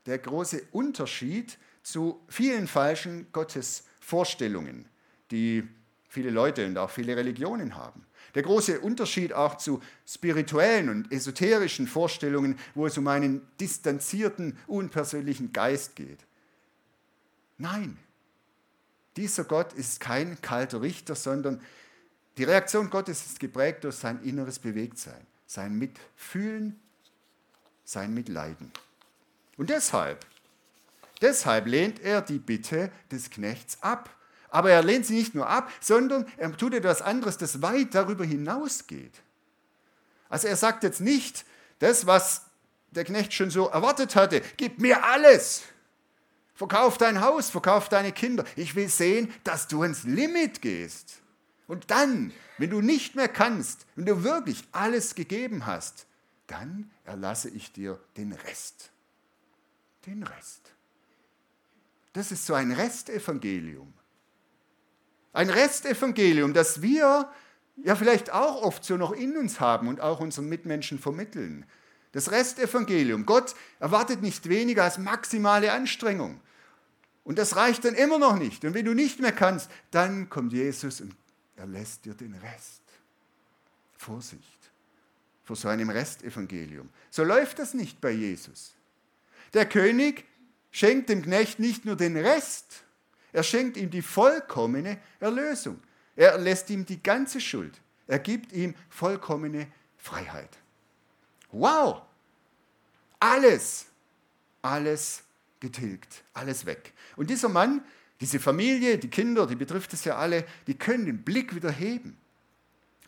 der 0.07 0.17
große 0.17 0.63
Unterschied 0.71 1.59
zu 1.83 2.19
vielen 2.27 2.67
falschen 2.67 3.27
Gottesvorstellungen, 3.31 4.85
die 5.29 5.67
viele 6.07 6.31
Leute 6.31 6.65
und 6.65 6.75
auch 6.79 6.89
viele 6.89 7.15
Religionen 7.15 7.75
haben. 7.75 8.03
Der 8.33 8.41
große 8.41 8.79
Unterschied 8.79 9.31
auch 9.31 9.57
zu 9.57 9.79
spirituellen 10.07 10.89
und 10.89 11.11
esoterischen 11.11 11.87
Vorstellungen, 11.87 12.57
wo 12.73 12.87
es 12.87 12.97
um 12.97 13.07
einen 13.07 13.47
distanzierten, 13.59 14.57
unpersönlichen 14.65 15.53
Geist 15.53 15.95
geht. 15.95 16.25
Nein, 17.59 17.99
dieser 19.17 19.43
Gott 19.43 19.73
ist 19.73 19.99
kein 19.99 20.41
kalter 20.41 20.81
Richter, 20.81 21.13
sondern 21.13 21.61
die 22.39 22.45
Reaktion 22.45 22.89
Gottes 22.89 23.25
ist 23.25 23.39
geprägt 23.41 23.83
durch 23.83 23.95
sein 23.95 24.23
inneres 24.23 24.59
Bewegtsein, 24.59 25.27
sein 25.45 25.77
Mitfühlen, 25.77 26.79
sein 27.83 28.13
Mitleiden. 28.13 28.71
Und 29.57 29.69
deshalb, 29.69 30.25
deshalb 31.21 31.67
lehnt 31.67 31.99
er 31.99 32.21
die 32.21 32.39
Bitte 32.39 32.93
des 33.11 33.29
Knechts 33.29 33.77
ab. 33.81 34.09
Aber 34.51 34.71
er 34.71 34.81
lehnt 34.81 35.05
sie 35.05 35.15
nicht 35.15 35.35
nur 35.35 35.49
ab, 35.49 35.69
sondern 35.81 36.25
er 36.37 36.55
tut 36.55 36.73
etwas 36.73 37.01
anderes, 37.01 37.37
das 37.37 37.61
weit 37.61 37.93
darüber 37.93 38.23
hinausgeht. 38.23 39.21
Also 40.29 40.47
er 40.47 40.55
sagt 40.55 40.83
jetzt 40.83 41.01
nicht, 41.01 41.43
das, 41.79 42.07
was 42.07 42.45
der 42.91 43.03
Knecht 43.03 43.33
schon 43.33 43.49
so 43.49 43.67
erwartet 43.67 44.15
hatte, 44.15 44.41
gib 44.55 44.79
mir 44.79 45.03
alles. 45.03 45.63
Verkauf 46.55 46.97
dein 46.97 47.19
Haus, 47.19 47.49
verkauf 47.49 47.89
deine 47.89 48.13
Kinder. 48.13 48.45
Ich 48.55 48.75
will 48.75 48.87
sehen, 48.87 49.33
dass 49.43 49.67
du 49.67 49.83
ins 49.83 50.03
Limit 50.05 50.61
gehst. 50.61 51.21
Und 51.69 51.89
dann, 51.89 52.33
wenn 52.57 52.69
du 52.69 52.81
nicht 52.81 53.15
mehr 53.15 53.29
kannst, 53.29 53.85
wenn 53.95 54.05
du 54.05 54.23
wirklich 54.25 54.65
alles 54.73 55.15
gegeben 55.15 55.65
hast, 55.65 56.05
dann 56.47 56.91
erlasse 57.05 57.49
ich 57.49 57.71
dir 57.71 57.97
den 58.17 58.33
Rest 58.33 58.91
den 60.05 60.23
Rest. 60.23 60.71
Das 62.13 62.31
ist 62.31 62.45
so 62.45 62.53
ein 62.53 62.71
Restevangelium. 62.71 63.93
Ein 65.33 65.49
Restevangelium, 65.49 66.53
das 66.53 66.81
wir 66.81 67.29
ja 67.83 67.95
vielleicht 67.95 68.31
auch 68.31 68.63
oft 68.63 68.83
so 68.83 68.97
noch 68.97 69.11
in 69.11 69.37
uns 69.37 69.59
haben 69.59 69.87
und 69.87 70.01
auch 70.01 70.19
unseren 70.19 70.49
Mitmenschen 70.49 70.99
vermitteln. 70.99 71.65
Das 72.11 72.31
Restevangelium. 72.31 73.25
Gott 73.25 73.53
erwartet 73.79 74.21
nicht 74.21 74.49
weniger 74.49 74.83
als 74.83 74.97
maximale 74.97 75.71
Anstrengung. 75.71 76.41
Und 77.23 77.37
das 77.37 77.55
reicht 77.55 77.85
dann 77.85 77.93
immer 77.93 78.17
noch 78.17 78.37
nicht. 78.37 78.65
Und 78.65 78.73
wenn 78.73 78.85
du 78.85 78.95
nicht 78.95 79.19
mehr 79.19 79.31
kannst, 79.31 79.69
dann 79.91 80.29
kommt 80.29 80.51
Jesus 80.51 81.01
und 81.01 81.15
er 81.59 81.67
lässt 81.67 82.05
dir 82.05 82.13
den 82.13 82.33
Rest. 82.35 82.81
Vorsicht 83.97 84.59
vor 85.43 85.55
so 85.55 85.67
einem 85.67 85.89
Restevangelium. 85.89 86.89
So 87.09 87.23
läuft 87.23 87.59
das 87.59 87.73
nicht 87.73 87.99
bei 87.99 88.11
Jesus. 88.11 88.75
Der 89.53 89.67
König 89.67 90.23
schenkt 90.71 91.09
dem 91.09 91.23
Knecht 91.23 91.59
nicht 91.59 91.85
nur 91.85 91.95
den 91.95 92.15
Rest, 92.15 92.83
er 93.33 93.43
schenkt 93.43 93.77
ihm 93.77 93.89
die 93.89 94.01
vollkommene 94.01 94.99
Erlösung. 95.19 95.81
Er 96.15 96.37
lässt 96.37 96.69
ihm 96.69 96.85
die 96.85 97.01
ganze 97.01 97.41
Schuld. 97.41 97.79
Er 98.07 98.19
gibt 98.19 98.51
ihm 98.53 98.73
vollkommene 98.89 99.67
Freiheit. 99.97 100.57
Wow! 101.51 102.03
Alles, 103.19 103.87
alles 104.61 105.23
getilgt, 105.59 106.23
alles 106.33 106.65
weg. 106.65 106.93
Und 107.15 107.29
dieser 107.29 107.49
Mann, 107.49 107.83
diese 108.21 108.39
Familie, 108.39 108.97
die 108.97 109.09
Kinder, 109.09 109.47
die 109.47 109.55
betrifft 109.55 109.93
es 109.93 110.03
ja 110.03 110.17
alle, 110.17 110.45
die 110.67 110.77
können 110.77 111.05
den 111.05 111.23
Blick 111.23 111.55
wieder 111.55 111.71
heben. 111.71 112.17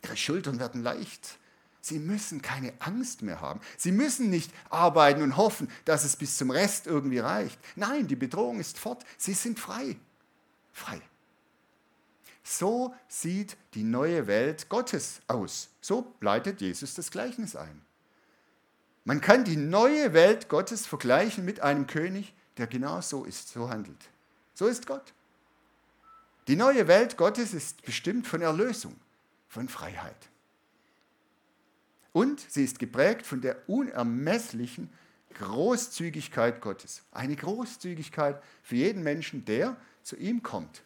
Ihre 0.03 0.18
Schultern 0.18 0.60
werden 0.60 0.84
leicht. 0.84 1.38
Sie 1.82 2.00
müssen 2.00 2.41
keine 2.41 2.74
Angst 2.80 3.24
mehr 3.24 3.41
haben. 3.41 3.60
Sie 3.75 3.91
müssen 3.91 4.30
nicht 4.30 4.51
arbeiten 4.70 5.22
und 5.24 5.36
hoffen, 5.36 5.70
dass 5.86 6.03
es 6.03 6.15
bis 6.15 6.38
zum 6.38 6.51
Rest 6.51 6.86
irgendwie 6.86 7.20
reicht. 7.20 7.60
Nein, 7.75 8.08
die 8.08 8.15
Bedrohung 8.15 8.60
ist 8.60 8.77
fort. 8.77 9.03
Sie 9.18 9.34
sind 9.34 9.60
frei. 9.60 9.98
Frei. 10.72 11.01
So 12.44 12.94
sieht 13.08 13.58
die 13.74 13.84
neue 13.84 14.27
Welt 14.27 14.70
Gottes 14.70 15.22
aus. 15.27 15.70
So 15.82 16.13
leitet 16.22 16.62
Jesus 16.62 16.94
das 16.94 17.12
Gleichnis 17.12 17.56
ein. 17.56 17.82
Man 19.03 19.20
kann 19.20 19.44
die 19.44 19.58
neue 19.58 20.13
Welt 20.13 20.48
Gottes 20.50 20.86
vergleichen 20.86 21.44
mit 21.44 21.62
einem 21.62 21.88
König, 21.88 22.34
der 22.58 22.68
genau 22.68 23.01
so 23.01 23.24
ist, 23.25 23.50
so 23.50 23.70
handelt. 23.70 24.10
So 24.62 24.68
ist 24.68 24.86
Gott. 24.86 25.12
Die 26.48 26.56
neue 26.56 26.88
Welt 26.88 27.18
Gottes 27.18 27.56
ist 27.56 27.82
bestimmt 27.82 28.27
von 28.27 28.44
Erlösung, 28.44 28.96
von 29.48 29.68
Freiheit. 29.68 30.30
Und 32.13 32.39
sie 32.48 32.63
ist 32.63 32.77
geprägt 32.77 33.25
von 33.25 33.41
der 33.41 33.68
unermesslichen 33.68 34.91
Großzügigkeit 35.34 36.62
Gottes. 36.62 37.01
Eine 37.12 37.36
Großzügigkeit 37.38 38.39
für 38.62 38.75
jeden 38.75 39.01
Menschen, 39.01 39.46
der 39.46 39.77
zu 40.03 40.15
ihm 40.15 40.44
kommt. 40.44 40.84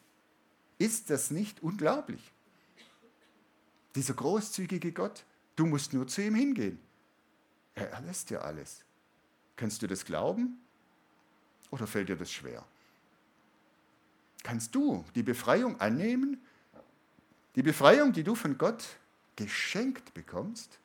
Ist 0.77 1.10
das 1.10 1.29
nicht 1.29 1.62
unglaublich? 1.62 2.32
Dieser 3.94 4.13
großzügige 4.13 4.94
Gott, 4.94 5.25
du 5.58 5.65
musst 5.65 5.91
nur 5.91 6.08
zu 6.08 6.22
ihm 6.22 6.36
hingehen. 6.36 6.79
Er 7.74 7.91
erlässt 7.91 8.29
dir 8.29 8.41
alles. 8.41 8.86
Kannst 9.58 9.82
du 9.82 9.88
das 9.88 10.05
glauben 10.05 10.62
oder 11.72 11.86
fällt 11.86 12.08
dir 12.08 12.15
das 12.15 12.32
schwer? 12.32 12.65
Kannst 14.46 14.75
du 14.75 15.04
die 15.16 15.24
Befreiung 15.24 15.82
annehmen? 15.82 16.40
Die 17.56 17.64
Befreiung, 17.64 18.14
die 18.14 18.24
du 18.24 18.36
von 18.36 18.60
Gott 18.60 18.84
geschenkt 19.36 20.14
bekommst? 20.14 20.78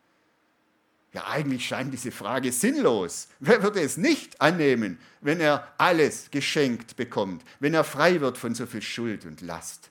Ja, 1.13 1.27
eigentlich 1.27 1.67
scheint 1.67 1.93
diese 1.93 2.11
Frage 2.11 2.53
sinnlos. 2.53 3.29
Wer 3.39 3.63
würde 3.63 3.83
es 3.83 3.99
nicht 3.99 4.41
annehmen, 4.41 4.99
wenn 5.21 5.41
er 5.41 5.75
alles 5.77 6.31
geschenkt 6.31 6.97
bekommt, 6.97 7.45
wenn 7.59 7.75
er 7.75 7.85
frei 7.85 8.23
wird 8.23 8.39
von 8.39 8.55
so 8.55 8.65
viel 8.65 8.81
Schuld 8.81 9.27
und 9.27 9.43
Last 9.43 9.91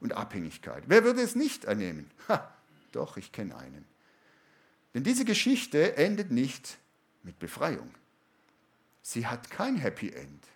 und 0.00 0.14
Abhängigkeit? 0.14 0.84
Wer 0.86 1.04
würde 1.04 1.20
es 1.20 1.34
nicht 1.34 1.68
annehmen? 1.68 2.10
Ha, 2.28 2.50
doch, 2.92 3.18
ich 3.18 3.30
kenne 3.30 3.54
einen. 3.58 3.84
Denn 4.94 5.04
diese 5.04 5.26
Geschichte 5.26 5.98
endet 5.98 6.30
nicht 6.30 6.78
mit 7.24 7.38
Befreiung. 7.38 7.92
Sie 9.02 9.26
hat 9.26 9.50
kein 9.50 9.76
Happy 9.76 10.08
End. 10.08 10.46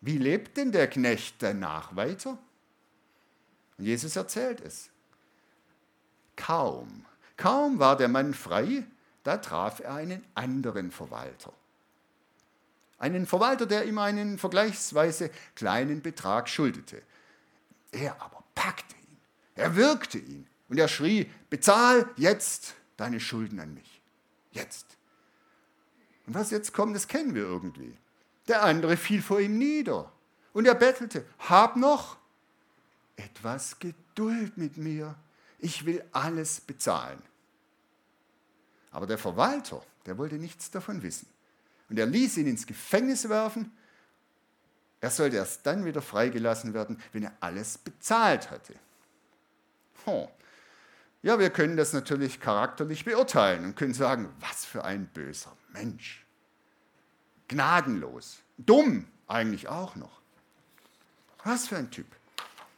Wie 0.00 0.18
lebt 0.18 0.56
denn 0.56 0.72
der 0.72 0.88
Knecht 0.88 1.36
danach 1.40 1.94
weiter? 1.96 2.38
Jesus 3.78 4.16
erzählt 4.16 4.60
es. 4.60 4.90
Kaum 6.36 7.04
Kaum 7.40 7.78
war 7.78 7.96
der 7.96 8.08
Mann 8.08 8.34
frei, 8.34 8.84
da 9.22 9.38
traf 9.38 9.80
er 9.80 9.94
einen 9.94 10.22
anderen 10.34 10.90
Verwalter. 10.90 11.54
Einen 12.98 13.24
Verwalter, 13.24 13.64
der 13.64 13.86
ihm 13.86 13.96
einen 13.96 14.36
vergleichsweise 14.36 15.30
kleinen 15.54 16.02
Betrag 16.02 16.50
schuldete. 16.50 17.00
Er 17.92 18.20
aber 18.20 18.44
packte 18.54 18.94
ihn, 18.94 19.16
er 19.54 19.74
wirkte 19.74 20.18
ihn 20.18 20.46
und 20.68 20.78
er 20.78 20.86
schrie, 20.86 21.30
bezahl 21.48 22.10
jetzt 22.16 22.74
deine 22.98 23.20
Schulden 23.20 23.58
an 23.58 23.72
mich. 23.72 24.02
Jetzt. 24.52 24.98
Und 26.26 26.34
was 26.34 26.50
jetzt 26.50 26.74
kommt, 26.74 26.94
das 26.94 27.08
kennen 27.08 27.34
wir 27.34 27.44
irgendwie. 27.44 27.96
Der 28.50 28.64
andere 28.64 28.96
fiel 28.96 29.22
vor 29.22 29.38
ihm 29.38 29.58
nieder 29.58 30.12
und 30.52 30.66
er 30.66 30.74
bettelte, 30.74 31.24
hab 31.38 31.76
noch 31.76 32.18
etwas 33.14 33.78
Geduld 33.78 34.56
mit 34.56 34.76
mir, 34.76 35.14
ich 35.60 35.86
will 35.86 36.02
alles 36.10 36.60
bezahlen. 36.60 37.22
Aber 38.90 39.06
der 39.06 39.18
Verwalter, 39.18 39.80
der 40.04 40.18
wollte 40.18 40.34
nichts 40.34 40.68
davon 40.68 41.04
wissen. 41.04 41.28
Und 41.90 41.98
er 42.00 42.06
ließ 42.06 42.38
ihn 42.38 42.48
ins 42.48 42.66
Gefängnis 42.66 43.28
werfen. 43.28 43.70
Er 45.00 45.10
sollte 45.10 45.36
erst 45.36 45.64
dann 45.64 45.84
wieder 45.84 46.02
freigelassen 46.02 46.74
werden, 46.74 47.00
wenn 47.12 47.22
er 47.22 47.32
alles 47.38 47.78
bezahlt 47.78 48.50
hatte. 48.50 48.74
Oh. 50.06 50.28
Ja, 51.22 51.38
wir 51.38 51.50
können 51.50 51.76
das 51.76 51.92
natürlich 51.92 52.40
charakterlich 52.40 53.04
beurteilen 53.04 53.64
und 53.64 53.76
können 53.76 53.94
sagen, 53.94 54.28
was 54.40 54.64
für 54.64 54.82
ein 54.82 55.06
böser 55.06 55.56
Mensch. 55.72 56.26
Gnadenlos. 57.50 58.38
Dumm 58.58 59.06
eigentlich 59.26 59.66
auch 59.66 59.96
noch. 59.96 60.20
Was 61.42 61.66
für 61.66 61.76
ein 61.76 61.90
Typ. 61.90 62.06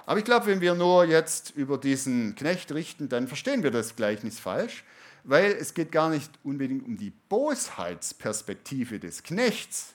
Aber 0.06 0.18
ich 0.18 0.24
glaube, 0.24 0.46
wenn 0.46 0.62
wir 0.62 0.74
nur 0.74 1.04
jetzt 1.04 1.50
über 1.50 1.76
diesen 1.76 2.34
Knecht 2.34 2.72
richten, 2.72 3.10
dann 3.10 3.28
verstehen 3.28 3.62
wir 3.62 3.70
das 3.70 3.96
Gleichnis 3.96 4.40
falsch, 4.40 4.84
weil 5.24 5.52
es 5.52 5.74
geht 5.74 5.92
gar 5.92 6.08
nicht 6.08 6.30
unbedingt 6.42 6.86
um 6.86 6.96
die 6.96 7.12
Bosheitsperspektive 7.28 8.98
des 8.98 9.22
Knechts. 9.22 9.92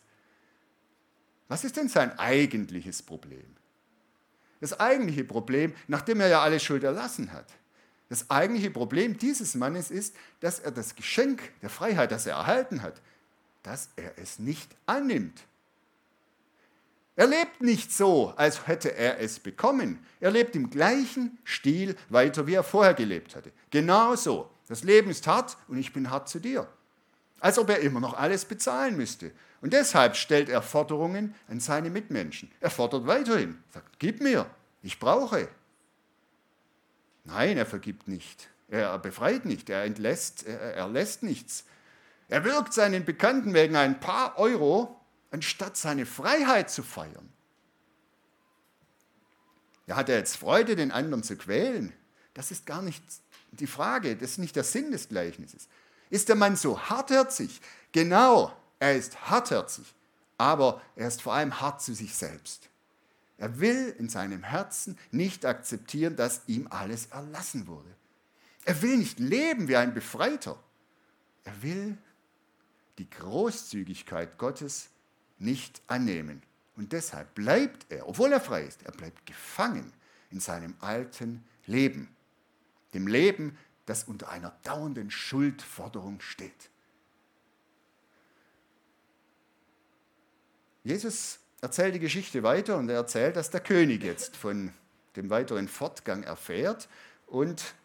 Was 1.47 1.63
ist 1.63 1.75
denn 1.75 1.89
sein 1.89 2.17
eigentliches 2.19 3.01
Problem? 3.01 3.55
Das 4.61 4.79
eigentliche 4.79 5.23
Problem, 5.23 5.73
nachdem 5.87 6.19
er 6.19 6.27
ja 6.27 6.41
alle 6.41 6.59
Schuld 6.59 6.83
erlassen 6.83 7.33
hat, 7.33 7.47
das 8.09 8.29
eigentliche 8.29 8.69
Problem 8.69 9.17
dieses 9.17 9.55
Mannes 9.55 9.89
ist, 9.89 10.15
dass 10.39 10.59
er 10.59 10.71
das 10.71 10.95
Geschenk 10.95 11.41
der 11.63 11.69
Freiheit, 11.69 12.11
das 12.11 12.27
er 12.27 12.35
erhalten 12.35 12.83
hat, 12.83 13.01
dass 13.67 13.89
er 13.97 14.17
es 14.17 14.39
nicht 14.39 14.73
annimmt. 14.85 15.43
Er 17.17 17.27
lebt 17.27 17.61
nicht 17.61 17.91
so, 17.91 18.33
als 18.37 18.65
hätte 18.65 18.95
er 18.95 19.19
es 19.19 19.39
bekommen. 19.39 19.99
Er 20.21 20.31
lebt 20.31 20.55
im 20.55 20.69
gleichen 20.69 21.37
Stil 21.43 21.97
weiter, 22.07 22.47
wie 22.47 22.53
er 22.53 22.63
vorher 22.63 22.93
gelebt 22.93 23.35
hatte. 23.35 23.51
Genau 23.69 24.15
so. 24.15 24.49
Das 24.69 24.83
Leben 24.83 25.09
ist 25.09 25.27
hart 25.27 25.57
und 25.67 25.77
ich 25.77 25.91
bin 25.91 26.09
hart 26.09 26.29
zu 26.29 26.39
dir. 26.39 26.67
Als 27.41 27.59
ob 27.59 27.69
er 27.69 27.79
immer 27.79 27.99
noch 27.99 28.13
alles 28.13 28.45
bezahlen 28.45 28.95
müsste. 28.95 29.31
Und 29.61 29.73
deshalb 29.73 30.15
stellt 30.15 30.47
er 30.47 30.61
Forderungen 30.61 31.35
an 31.49 31.59
seine 31.59 31.89
Mitmenschen. 31.89 32.49
Er 32.61 32.69
fordert 32.69 33.05
weiterhin, 33.05 33.61
sagt, 33.73 33.99
gib 33.99 34.21
mir, 34.21 34.45
ich 34.81 34.97
brauche. 34.97 35.49
Nein, 37.25 37.57
er 37.57 37.65
vergibt 37.65 38.07
nicht. 38.07 38.47
Er 38.69 38.97
befreit 38.99 39.43
nicht, 39.43 39.69
er 39.69 39.83
entlässt, 39.83 40.45
er 40.45 40.87
lässt 40.87 41.23
nichts. 41.23 41.65
Er 42.29 42.43
wirkt 42.43 42.73
seinen 42.73 43.05
Bekannten 43.05 43.53
wegen 43.53 43.75
ein 43.75 43.99
paar 43.99 44.37
Euro, 44.37 44.99
anstatt 45.31 45.77
seine 45.77 46.05
Freiheit 46.05 46.69
zu 46.69 46.83
feiern. 46.83 47.31
Er 49.85 49.95
hat 49.95 50.09
er 50.09 50.17
jetzt 50.17 50.35
Freude, 50.35 50.75
den 50.75 50.91
anderen 50.91 51.23
zu 51.23 51.37
quälen? 51.37 51.93
Das 52.33 52.51
ist 52.51 52.65
gar 52.65 52.81
nicht 52.81 53.03
die 53.51 53.67
Frage, 53.67 54.15
das 54.17 54.31
ist 54.31 54.37
nicht 54.37 54.55
der 54.55 54.65
Sinn 54.65 54.91
des 54.91 55.07
Gleichnisses. 55.07 55.69
Ist 56.09 56.29
der 56.29 56.35
Mann 56.35 56.55
so 56.55 56.79
hartherzig? 56.79 57.61
Genau, 57.93 58.55
er 58.79 58.95
ist 58.95 59.29
hartherzig, 59.29 59.93
aber 60.37 60.81
er 60.95 61.07
ist 61.07 61.21
vor 61.21 61.33
allem 61.33 61.59
hart 61.59 61.81
zu 61.81 61.93
sich 61.93 62.13
selbst. 62.15 62.69
Er 63.37 63.59
will 63.59 63.95
in 63.97 64.09
seinem 64.09 64.43
Herzen 64.43 64.97
nicht 65.11 65.45
akzeptieren, 65.45 66.15
dass 66.15 66.41
ihm 66.47 66.67
alles 66.69 67.07
erlassen 67.07 67.67
wurde. 67.67 67.89
Er 68.65 68.81
will 68.81 68.97
nicht 68.97 69.19
leben 69.19 69.67
wie 69.67 69.77
ein 69.77 69.93
Befreiter. 69.93 70.59
Er 71.43 71.61
will 71.61 71.97
die 72.97 73.09
Großzügigkeit 73.09 74.37
Gottes 74.37 74.89
nicht 75.39 75.81
annehmen. 75.87 76.41
Und 76.75 76.93
deshalb 76.93 77.33
bleibt 77.35 77.85
er, 77.89 78.07
obwohl 78.07 78.31
er 78.31 78.41
frei 78.41 78.63
ist, 78.63 78.83
er 78.83 78.91
bleibt 78.91 79.25
gefangen 79.25 79.93
in 80.31 80.39
seinem 80.39 80.75
alten 80.79 81.43
Leben 81.65 82.15
dem 82.93 83.07
Leben, 83.07 83.57
das 83.85 84.03
unter 84.03 84.29
einer 84.29 84.57
dauernden 84.63 85.11
Schuldforderung 85.11 86.19
steht. 86.19 86.69
Jesus 90.83 91.39
erzählt 91.61 91.95
die 91.95 91.99
Geschichte 91.99 92.43
weiter 92.43 92.77
und 92.77 92.89
er 92.89 92.95
erzählt, 92.95 93.35
dass 93.35 93.49
der 93.49 93.61
König 93.61 94.03
jetzt 94.03 94.35
von 94.35 94.73
dem 95.15 95.29
weiteren 95.29 95.67
Fortgang 95.67 96.23
erfährt 96.23 96.87
und 97.27 97.75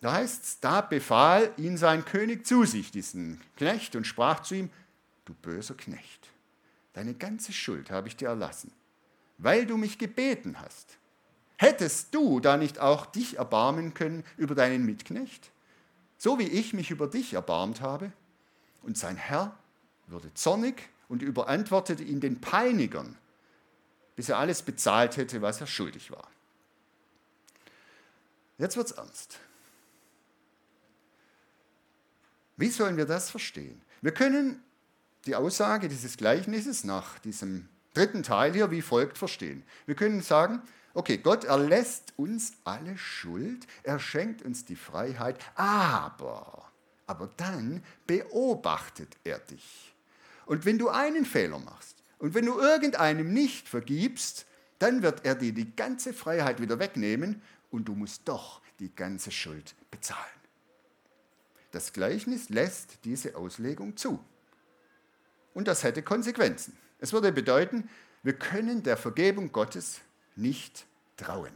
da 0.00 0.12
heißt 0.12 0.44
es, 0.44 0.60
da 0.60 0.80
befahl 0.80 1.52
ihn 1.56 1.76
sein 1.76 2.04
König 2.04 2.46
zu 2.46 2.64
sich, 2.64 2.90
diesen 2.90 3.40
Knecht, 3.56 3.96
und 3.96 4.06
sprach 4.06 4.40
zu 4.40 4.54
ihm, 4.54 4.70
du 5.26 5.34
böser 5.34 5.74
Knecht, 5.74 6.28
deine 6.94 7.14
ganze 7.14 7.52
Schuld 7.52 7.90
habe 7.90 8.08
ich 8.08 8.16
dir 8.16 8.28
erlassen, 8.28 8.72
weil 9.38 9.66
du 9.66 9.76
mich 9.76 9.98
gebeten 9.98 10.58
hast. 10.60 10.96
Hättest 11.56 12.14
du 12.14 12.40
da 12.40 12.56
nicht 12.56 12.78
auch 12.78 13.04
dich 13.04 13.36
erbarmen 13.36 13.92
können 13.92 14.24
über 14.38 14.54
deinen 14.54 14.86
Mitknecht, 14.86 15.50
so 16.16 16.38
wie 16.38 16.48
ich 16.48 16.72
mich 16.72 16.90
über 16.90 17.06
dich 17.06 17.34
erbarmt 17.34 17.82
habe? 17.82 18.12
Und 18.82 18.96
sein 18.96 19.16
Herr 19.16 19.54
wurde 20.06 20.32
zornig 20.32 20.88
und 21.10 21.20
überantwortete 21.20 22.02
ihn 22.02 22.20
den 22.20 22.40
Peinigern, 22.40 23.18
bis 24.16 24.30
er 24.30 24.38
alles 24.38 24.62
bezahlt 24.62 25.18
hätte, 25.18 25.42
was 25.42 25.60
er 25.60 25.66
schuldig 25.66 26.10
war. 26.10 26.26
Jetzt 28.56 28.78
wird 28.78 28.86
es 28.86 28.92
ernst. 28.92 29.38
Wie 32.60 32.68
sollen 32.68 32.96
wir 32.96 33.06
das 33.06 33.30
verstehen? 33.30 33.80
Wir 34.02 34.12
können 34.12 34.62
die 35.26 35.34
Aussage 35.34 35.88
dieses 35.88 36.16
Gleichnisses 36.16 36.84
nach 36.84 37.18
diesem 37.18 37.68
dritten 37.94 38.22
Teil 38.22 38.52
hier 38.52 38.70
wie 38.70 38.82
folgt 38.82 39.18
verstehen. 39.18 39.62
Wir 39.86 39.94
können 39.94 40.22
sagen, 40.22 40.62
Okay, 40.92 41.18
Gott 41.18 41.44
erlässt 41.44 42.12
uns 42.16 42.54
alle 42.64 42.98
Schuld, 42.98 43.66
er 43.84 44.00
schenkt 44.00 44.42
uns 44.42 44.64
die 44.64 44.74
Freiheit, 44.74 45.38
aber, 45.54 46.68
aber 47.06 47.30
dann 47.36 47.84
beobachtet 48.08 49.16
er 49.22 49.38
dich. 49.38 49.94
Und 50.46 50.64
wenn 50.64 50.78
du 50.78 50.88
einen 50.88 51.24
Fehler 51.24 51.60
machst 51.60 52.02
und 52.18 52.34
wenn 52.34 52.44
du 52.44 52.58
irgendeinem 52.58 53.32
nicht 53.32 53.68
vergibst, 53.68 54.46
dann 54.80 55.02
wird 55.02 55.24
er 55.24 55.36
dir 55.36 55.52
die 55.52 55.76
ganze 55.76 56.12
Freiheit 56.12 56.60
wieder 56.60 56.80
wegnehmen 56.80 57.40
und 57.70 57.86
du 57.86 57.94
musst 57.94 58.22
doch 58.24 58.60
die 58.80 58.92
ganze 58.92 59.30
Schuld 59.30 59.76
bezahlen. 59.92 60.39
Das 61.70 61.92
Gleichnis 61.92 62.48
lässt 62.48 63.04
diese 63.04 63.36
Auslegung 63.36 63.96
zu. 63.96 64.22
Und 65.54 65.68
das 65.68 65.82
hätte 65.82 66.02
Konsequenzen. 66.02 66.76
Es 66.98 67.12
würde 67.12 67.32
bedeuten, 67.32 67.88
wir 68.22 68.34
können 68.34 68.82
der 68.82 68.96
Vergebung 68.96 69.52
Gottes 69.52 70.00
nicht 70.36 70.86
trauen. 71.16 71.52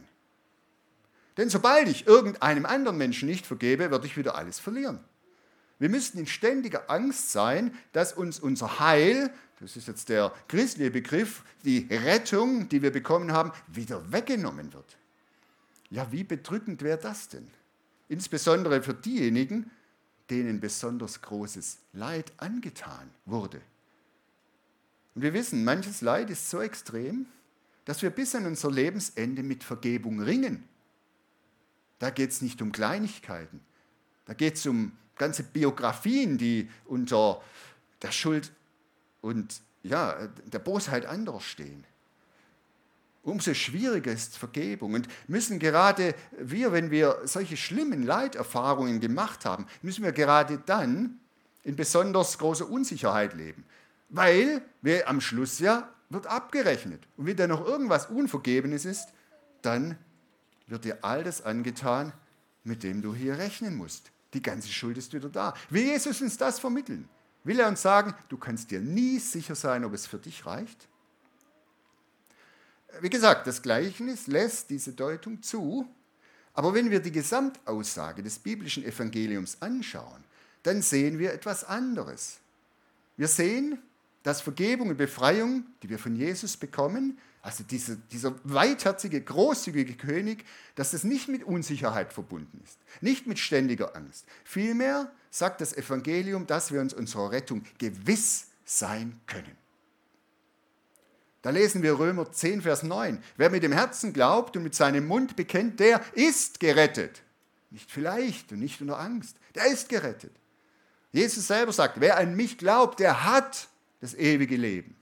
Denn 1.37 1.49
sobald 1.49 1.87
ich 1.87 2.07
irgendeinem 2.07 2.65
anderen 2.65 2.97
Menschen 2.97 3.27
nicht 3.27 3.45
vergebe, 3.45 3.91
werde 3.91 4.07
ich 4.07 4.17
wieder 4.17 4.35
alles 4.35 4.59
verlieren. 4.59 4.99
Wir 5.79 5.89
müssten 5.89 6.19
in 6.19 6.27
ständiger 6.27 6.89
Angst 6.89 7.31
sein, 7.31 7.77
dass 7.91 8.13
uns 8.13 8.39
unser 8.39 8.79
Heil, 8.79 9.33
das 9.59 9.75
ist 9.75 9.87
jetzt 9.87 10.07
der 10.07 10.33
christliche 10.47 10.91
Begriff, 10.91 11.43
die 11.65 11.87
Rettung, 11.91 12.69
die 12.69 12.81
wir 12.81 12.91
bekommen 12.91 13.33
haben, 13.33 13.51
wieder 13.67 14.11
weggenommen 14.11 14.71
wird. 14.73 14.97
Ja, 15.89 16.09
wie 16.11 16.23
bedrückend 16.23 16.81
wäre 16.81 16.97
das 16.97 17.27
denn? 17.27 17.47
Insbesondere 18.07 18.81
für 18.81 18.93
diejenigen, 18.93 19.69
denen 20.29 20.59
besonders 20.59 21.21
großes 21.21 21.77
Leid 21.93 22.31
angetan 22.37 23.09
wurde. 23.25 23.61
Und 25.13 25.21
wir 25.21 25.33
wissen, 25.33 25.63
manches 25.63 26.01
Leid 26.01 26.29
ist 26.29 26.49
so 26.49 26.61
extrem, 26.61 27.27
dass 27.85 28.01
wir 28.01 28.09
bis 28.09 28.35
an 28.35 28.45
unser 28.45 28.71
Lebensende 28.71 29.43
mit 29.43 29.63
Vergebung 29.63 30.19
ringen. 30.19 30.67
Da 31.99 32.09
geht 32.09 32.31
es 32.31 32.41
nicht 32.41 32.61
um 32.61 32.71
Kleinigkeiten. 32.71 33.61
Da 34.25 34.33
geht 34.33 34.55
es 34.55 34.65
um 34.65 34.91
ganze 35.15 35.43
Biografien, 35.43 36.37
die 36.37 36.69
unter 36.85 37.41
der 38.01 38.11
Schuld 38.11 38.51
und 39.21 39.61
ja, 39.83 40.27
der 40.45 40.59
Bosheit 40.59 41.05
anderer 41.05 41.39
stehen. 41.39 41.85
Umso 43.25 43.55
schwieriger 43.55 44.11
ist 44.11 44.37
Vergebung. 44.37 44.93
Und 44.93 45.07
müssen 45.27 45.57
gerade 45.57 46.13
wir, 46.39 46.71
wenn 46.71 46.91
wir 46.91 47.21
solche 47.25 47.57
schlimmen 47.57 48.03
Leiterfahrungen 48.03 48.99
gemacht 48.99 49.45
haben, 49.45 49.65
müssen 49.81 50.03
wir 50.03 50.11
gerade 50.11 50.59
dann 50.63 51.19
in 51.63 51.75
besonders 51.75 52.37
großer 52.37 52.69
Unsicherheit 52.69 53.33
leben. 53.33 53.65
Weil 54.09 54.61
wir 54.83 55.09
am 55.09 55.21
Schluss 55.21 55.57
ja 55.57 55.89
wird 56.09 56.27
abgerechnet. 56.27 57.01
Und 57.17 57.25
wenn 57.25 57.35
da 57.35 57.47
noch 57.47 57.65
irgendwas 57.65 58.05
Unvergebenes 58.11 58.85
ist, 58.85 59.07
dann 59.63 59.97
wird 60.67 60.85
dir 60.85 60.99
all 61.01 61.23
das 61.23 61.43
angetan, 61.43 62.13
mit 62.63 62.83
dem 62.83 63.01
du 63.01 63.15
hier 63.15 63.39
rechnen 63.39 63.75
musst. 63.75 64.11
Die 64.35 64.41
ganze 64.43 64.69
Schuld 64.69 64.99
ist 64.99 65.13
wieder 65.13 65.29
da. 65.29 65.55
Will 65.71 65.83
Jesus 65.83 66.21
uns 66.21 66.37
das 66.37 66.59
vermitteln? 66.59 67.09
Will 67.43 67.59
er 67.59 67.67
uns 67.67 67.81
sagen, 67.81 68.13
du 68.29 68.37
kannst 68.37 68.69
dir 68.69 68.81
nie 68.81 69.17
sicher 69.17 69.55
sein, 69.55 69.83
ob 69.83 69.93
es 69.93 70.05
für 70.05 70.19
dich 70.19 70.45
reicht? 70.45 70.87
Wie 73.01 73.09
gesagt, 73.09 73.47
das 73.47 73.61
Gleichnis 73.61 74.27
lässt 74.27 74.69
diese 74.69 74.93
Deutung 74.93 75.41
zu, 75.41 75.87
aber 76.53 76.73
wenn 76.73 76.89
wir 76.89 76.99
die 76.99 77.11
Gesamtaussage 77.11 78.23
des 78.23 78.39
biblischen 78.39 78.83
Evangeliums 78.83 79.61
anschauen, 79.61 80.23
dann 80.63 80.81
sehen 80.81 81.19
wir 81.19 81.33
etwas 81.33 81.63
anderes. 81.63 82.37
Wir 83.17 83.27
sehen, 83.27 83.79
dass 84.23 84.41
Vergebung 84.41 84.89
und 84.89 84.97
Befreiung, 84.97 85.65
die 85.83 85.89
wir 85.89 85.99
von 85.99 86.15
Jesus 86.15 86.57
bekommen, 86.57 87.19
also 87.41 87.63
dieser, 87.63 87.95
dieser 87.95 88.33
weitherzige, 88.43 89.21
großzügige 89.21 89.93
König, 89.93 90.45
dass 90.73 90.93
es 90.93 91.03
nicht 91.03 91.27
mit 91.27 91.43
Unsicherheit 91.43 92.11
verbunden 92.11 92.59
ist, 92.63 92.79
nicht 93.01 93.27
mit 93.27 93.37
ständiger 93.37 93.95
Angst. 93.95 94.25
Vielmehr 94.43 95.11
sagt 95.29 95.61
das 95.61 95.77
Evangelium, 95.77 96.47
dass 96.47 96.71
wir 96.71 96.81
uns 96.81 96.93
unserer 96.93 97.31
Rettung 97.31 97.63
gewiss 97.77 98.47
sein 98.65 99.19
können. 99.27 99.55
Da 101.45 101.51
lesen 101.51 101.83
wir 101.83 101.99
Römer 101.99 102.31
10, 102.31 102.63
Vers 102.63 102.81
9. 102.81 103.21
Wer 103.37 103.51
mit 103.51 103.61
dem 103.61 103.71
Herzen 103.71 104.13
glaubt 104.13 104.57
und 104.57 104.63
mit 104.63 104.73
seinem 104.73 105.05
Mund 105.05 105.35
bekennt, 105.35 105.79
der 105.79 106.01
ist 106.15 106.59
gerettet. 106.59 107.21
Nicht 107.69 107.91
vielleicht 107.91 108.51
und 108.51 108.61
nicht 108.61 108.81
unter 108.81 108.99
Angst. 108.99 109.37
Der 109.53 109.67
ist 109.67 109.87
gerettet. 109.87 110.31
Jesus 111.11 111.45
selber 111.45 111.71
sagt, 111.71 112.01
wer 112.01 112.17
an 112.17 112.35
mich 112.35 112.57
glaubt, 112.57 112.99
der 112.99 113.25
hat 113.25 113.67
das 114.01 114.15
ewige 114.15 114.55
Leben. 114.57 114.95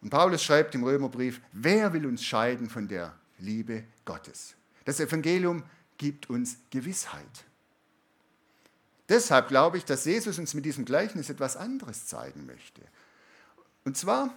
Und 0.00 0.08
Paulus 0.08 0.42
schreibt 0.42 0.74
im 0.74 0.84
Römerbrief, 0.84 1.42
wer 1.52 1.92
will 1.92 2.06
uns 2.06 2.24
scheiden 2.24 2.70
von 2.70 2.88
der 2.88 3.14
Liebe 3.38 3.84
Gottes? 4.06 4.54
Das 4.86 5.00
Evangelium 5.00 5.64
gibt 5.98 6.30
uns 6.30 6.56
Gewissheit. 6.70 7.44
Deshalb 9.10 9.48
glaube 9.48 9.76
ich, 9.76 9.84
dass 9.84 10.06
Jesus 10.06 10.38
uns 10.38 10.54
mit 10.54 10.64
diesem 10.64 10.86
Gleichnis 10.86 11.28
etwas 11.28 11.58
anderes 11.58 12.06
zeigen 12.06 12.46
möchte. 12.46 12.80
Und 13.84 13.98
zwar, 13.98 14.34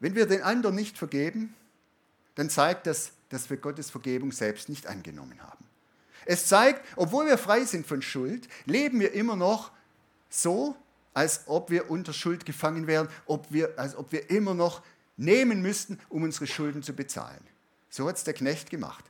wenn 0.00 0.14
wir 0.14 0.26
den 0.26 0.42
anderen 0.42 0.76
nicht 0.76 0.98
vergeben, 0.98 1.54
dann 2.34 2.50
zeigt 2.50 2.86
das, 2.86 3.12
dass 3.28 3.48
wir 3.50 3.56
Gottes 3.56 3.90
Vergebung 3.90 4.32
selbst 4.32 4.68
nicht 4.68 4.86
angenommen 4.86 5.42
haben. 5.42 5.64
Es 6.26 6.46
zeigt, 6.46 6.84
obwohl 6.96 7.26
wir 7.26 7.38
frei 7.38 7.64
sind 7.64 7.86
von 7.86 8.02
Schuld, 8.02 8.48
leben 8.66 9.00
wir 9.00 9.12
immer 9.12 9.36
noch 9.36 9.70
so, 10.28 10.76
als 11.14 11.44
ob 11.46 11.70
wir 11.70 11.90
unter 11.90 12.12
Schuld 12.12 12.44
gefangen 12.44 12.86
wären, 12.86 13.08
ob 13.26 13.50
wir, 13.50 13.78
als 13.78 13.96
ob 13.96 14.12
wir 14.12 14.28
immer 14.28 14.54
noch 14.54 14.82
nehmen 15.16 15.62
müssten, 15.62 15.98
um 16.08 16.24
unsere 16.24 16.46
Schulden 16.46 16.82
zu 16.82 16.92
bezahlen. 16.92 17.40
So 17.88 18.06
hat 18.08 18.16
es 18.16 18.24
der 18.24 18.34
Knecht 18.34 18.68
gemacht. 18.68 19.04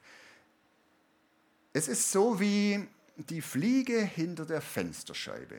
Es 1.73 1.89
ist 1.89 2.13
so 2.13 2.39
wie 2.39 2.87
die 3.17 3.43
Fliege 3.43 4.01
hinter 4.01 4.47
der 4.47 4.61
Fensterscheibe. 4.61 5.59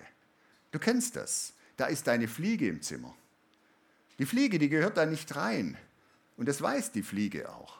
Du 0.71 0.79
kennst 0.79 1.15
das. 1.15 1.53
Da 1.75 1.87
ist 1.87 2.07
eine 2.07 2.27
Fliege 2.27 2.67
im 2.67 2.81
Zimmer. 2.81 3.13
Die 4.19 4.25
Fliege, 4.25 4.59
die 4.59 4.69
gehört 4.69 4.97
da 4.97 5.05
nicht 5.05 5.35
rein. 5.35 5.77
Und 6.37 6.47
das 6.47 6.61
weiß 6.61 6.91
die 6.91 7.03
Fliege 7.03 7.49
auch. 7.49 7.79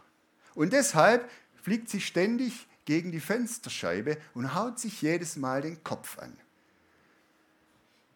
Und 0.56 0.74
deshalb 0.74 1.30
fliegt 1.62 1.90
sie 1.90 2.02
ständig 2.02 2.68
gegen 2.86 3.12
die 3.12 3.20
Fensterscheibe 3.20 4.18
und 4.34 4.56
haut 4.56 4.80
sich 4.80 5.02
jedes 5.02 5.36
Mal 5.36 5.62
den 5.62 5.84
Kopf 5.84 6.18
an. 6.20 6.36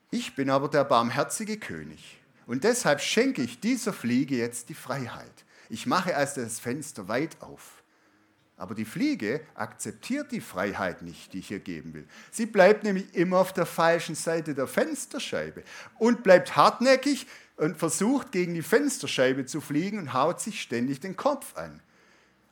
Ich 0.10 0.36
bin 0.36 0.50
aber 0.50 0.68
der 0.68 0.84
barmherzige 0.84 1.58
König. 1.58 2.20
Und 2.48 2.64
deshalb 2.64 3.02
schenke 3.02 3.42
ich 3.42 3.60
dieser 3.60 3.94
Fliege 3.94 4.36
jetzt 4.36 4.70
die 4.70 4.74
Freiheit. 4.74 5.46
Ich 5.70 5.86
mache 5.86 6.16
also 6.16 6.42
das 6.42 6.60
Fenster 6.60 7.08
weit 7.08 7.42
auf. 7.42 7.81
Aber 8.62 8.76
die 8.76 8.86
Fliege 8.86 9.42
akzeptiert 9.56 10.32
die 10.32 10.40
Freiheit 10.40 11.02
nicht, 11.02 11.34
die 11.34 11.40
ich 11.40 11.50
ihr 11.50 11.58
geben 11.58 11.96
will. 11.96 12.06
Sie 12.30 12.46
bleibt 12.46 12.84
nämlich 12.84 13.12
immer 13.16 13.40
auf 13.40 13.54
der 13.54 13.66
falschen 13.66 14.14
Seite 14.14 14.54
der 14.54 14.68
Fensterscheibe 14.68 15.64
und 15.98 16.22
bleibt 16.22 16.56
hartnäckig 16.56 17.26
und 17.58 17.76
versucht 17.76 18.32
gegen 18.32 18.54
die 18.54 18.62
Fensterscheibe 18.62 19.48
zu 19.48 19.62
fliegen 19.62 19.98
und 19.98 20.14
haut 20.14 20.42
sich 20.42 20.62
ständig 20.62 21.00
den 21.00 21.16
Kopf 21.16 21.58
an. 21.58 21.80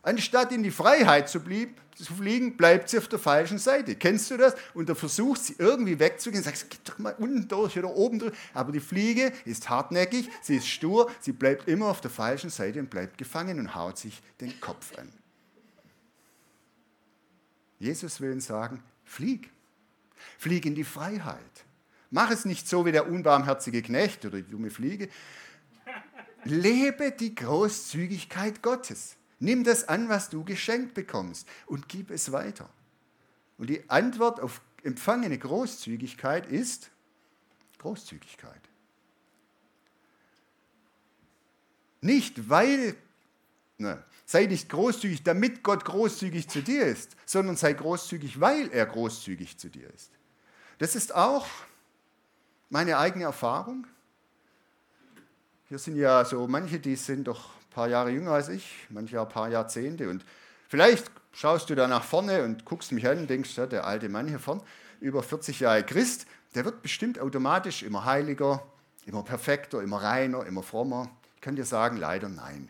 Anstatt 0.01 0.51
in 0.51 0.63
die 0.63 0.71
Freiheit 0.71 1.29
zu, 1.29 1.41
blieb, 1.41 1.79
zu 1.95 2.11
fliegen, 2.15 2.57
bleibt 2.57 2.89
sie 2.89 2.97
auf 2.97 3.07
der 3.07 3.19
falschen 3.19 3.59
Seite. 3.59 3.93
Kennst 3.93 4.31
du 4.31 4.37
das? 4.37 4.55
Und 4.73 4.89
da 4.89 4.95
versucht 4.95 5.43
sie 5.43 5.57
irgendwie 5.59 5.99
wegzugehen, 5.99 6.43
sagt, 6.43 6.71
geht 6.71 6.89
doch 6.89 6.97
mal 6.97 7.13
unten 7.19 7.47
durch 7.47 7.77
oder 7.77 7.95
oben 7.95 8.17
durch. 8.17 8.33
Aber 8.55 8.71
die 8.71 8.79
Fliege 8.79 9.31
ist 9.45 9.69
hartnäckig, 9.69 10.27
sie 10.41 10.55
ist 10.55 10.69
stur, 10.69 11.11
sie 11.19 11.33
bleibt 11.33 11.67
immer 11.67 11.85
auf 11.85 12.01
der 12.01 12.09
falschen 12.09 12.49
Seite 12.49 12.79
und 12.79 12.89
bleibt 12.89 13.19
gefangen 13.19 13.59
und 13.59 13.75
haut 13.75 13.99
sich 13.99 14.23
den 14.41 14.59
Kopf 14.59 14.97
an. 14.97 15.18
Jesus 17.79 18.19
will 18.21 18.31
uns 18.31 18.45
sagen, 18.45 18.83
flieg. 19.03 19.49
Flieg 20.37 20.65
in 20.65 20.75
die 20.75 20.83
Freiheit. 20.83 21.65
Mach 22.11 22.29
es 22.31 22.45
nicht 22.45 22.67
so 22.67 22.85
wie 22.85 22.91
der 22.91 23.09
unbarmherzige 23.09 23.81
Knecht 23.81 24.25
oder 24.25 24.37
die 24.37 24.49
dumme 24.49 24.69
Fliege. 24.69 25.09
Lebe 26.43 27.11
die 27.11 27.35
Großzügigkeit 27.35 28.61
Gottes. 28.61 29.15
Nimm 29.39 29.63
das 29.63 29.87
an, 29.87 30.09
was 30.09 30.29
du 30.29 30.43
geschenkt 30.43 30.93
bekommst 30.93 31.47
und 31.65 31.87
gib 31.87 32.11
es 32.11 32.31
weiter. 32.31 32.69
Und 33.57 33.69
die 33.69 33.89
Antwort 33.89 34.39
auf 34.39 34.61
empfangene 34.83 35.37
Großzügigkeit 35.37 36.45
ist 36.47 36.89
Großzügigkeit. 37.77 38.61
Nicht 42.01 42.49
weil, 42.49 42.95
ne, 43.79 44.03
Sei 44.29 44.45
nicht 44.45 44.69
großzügig, 44.69 45.23
damit 45.23 45.63
Gott 45.63 45.85
großzügig 45.85 46.47
zu 46.49 46.61
dir 46.61 46.85
ist, 46.85 47.15
sondern 47.25 47.55
sei 47.55 47.73
großzügig, 47.73 48.39
weil 48.39 48.69
er 48.69 48.85
großzügig 48.85 49.57
zu 49.57 49.69
dir 49.69 49.91
ist. 49.91 50.11
Das 50.77 50.95
ist 50.95 51.15
auch 51.15 51.47
meine 52.69 52.99
eigene 52.99 53.23
Erfahrung. 53.23 53.87
Hier 55.67 55.79
sind 55.79 55.95
ja 55.95 56.23
so 56.25 56.47
manche, 56.47 56.79
die 56.79 56.95
sind 56.95 57.27
doch 57.27 57.45
ein 57.55 57.69
paar 57.71 57.87
Jahre 57.87 58.11
jünger 58.11 58.33
als 58.33 58.49
ich, 58.49 58.71
manche 58.89 59.19
ein 59.19 59.27
paar 59.27 59.49
Jahrzehnte. 59.49 60.07
Und 60.07 60.23
vielleicht 60.67 61.09
schaust 61.31 61.71
du 61.71 61.73
da 61.73 61.87
nach 61.87 62.03
vorne 62.03 62.43
und 62.43 62.65
guckst 62.65 62.91
mich 62.91 63.07
an 63.07 63.17
und 63.17 63.31
denkst, 63.31 63.57
ja, 63.57 63.65
der 63.65 63.87
alte 63.87 64.09
Mann 64.09 64.27
hier 64.27 64.37
vorne, 64.37 64.61
über 64.99 65.23
40 65.23 65.61
Jahre 65.61 65.83
Christ, 65.83 66.27
der 66.53 66.65
wird 66.65 66.83
bestimmt 66.83 67.17
automatisch 67.17 67.81
immer 67.81 68.05
heiliger, 68.05 68.63
immer 69.07 69.23
perfekter, 69.23 69.81
immer 69.81 70.03
reiner, 70.03 70.45
immer 70.45 70.61
frommer. 70.61 71.09
Ich 71.33 71.41
kann 71.41 71.55
dir 71.55 71.65
sagen, 71.65 71.97
leider 71.97 72.29
nein. 72.29 72.69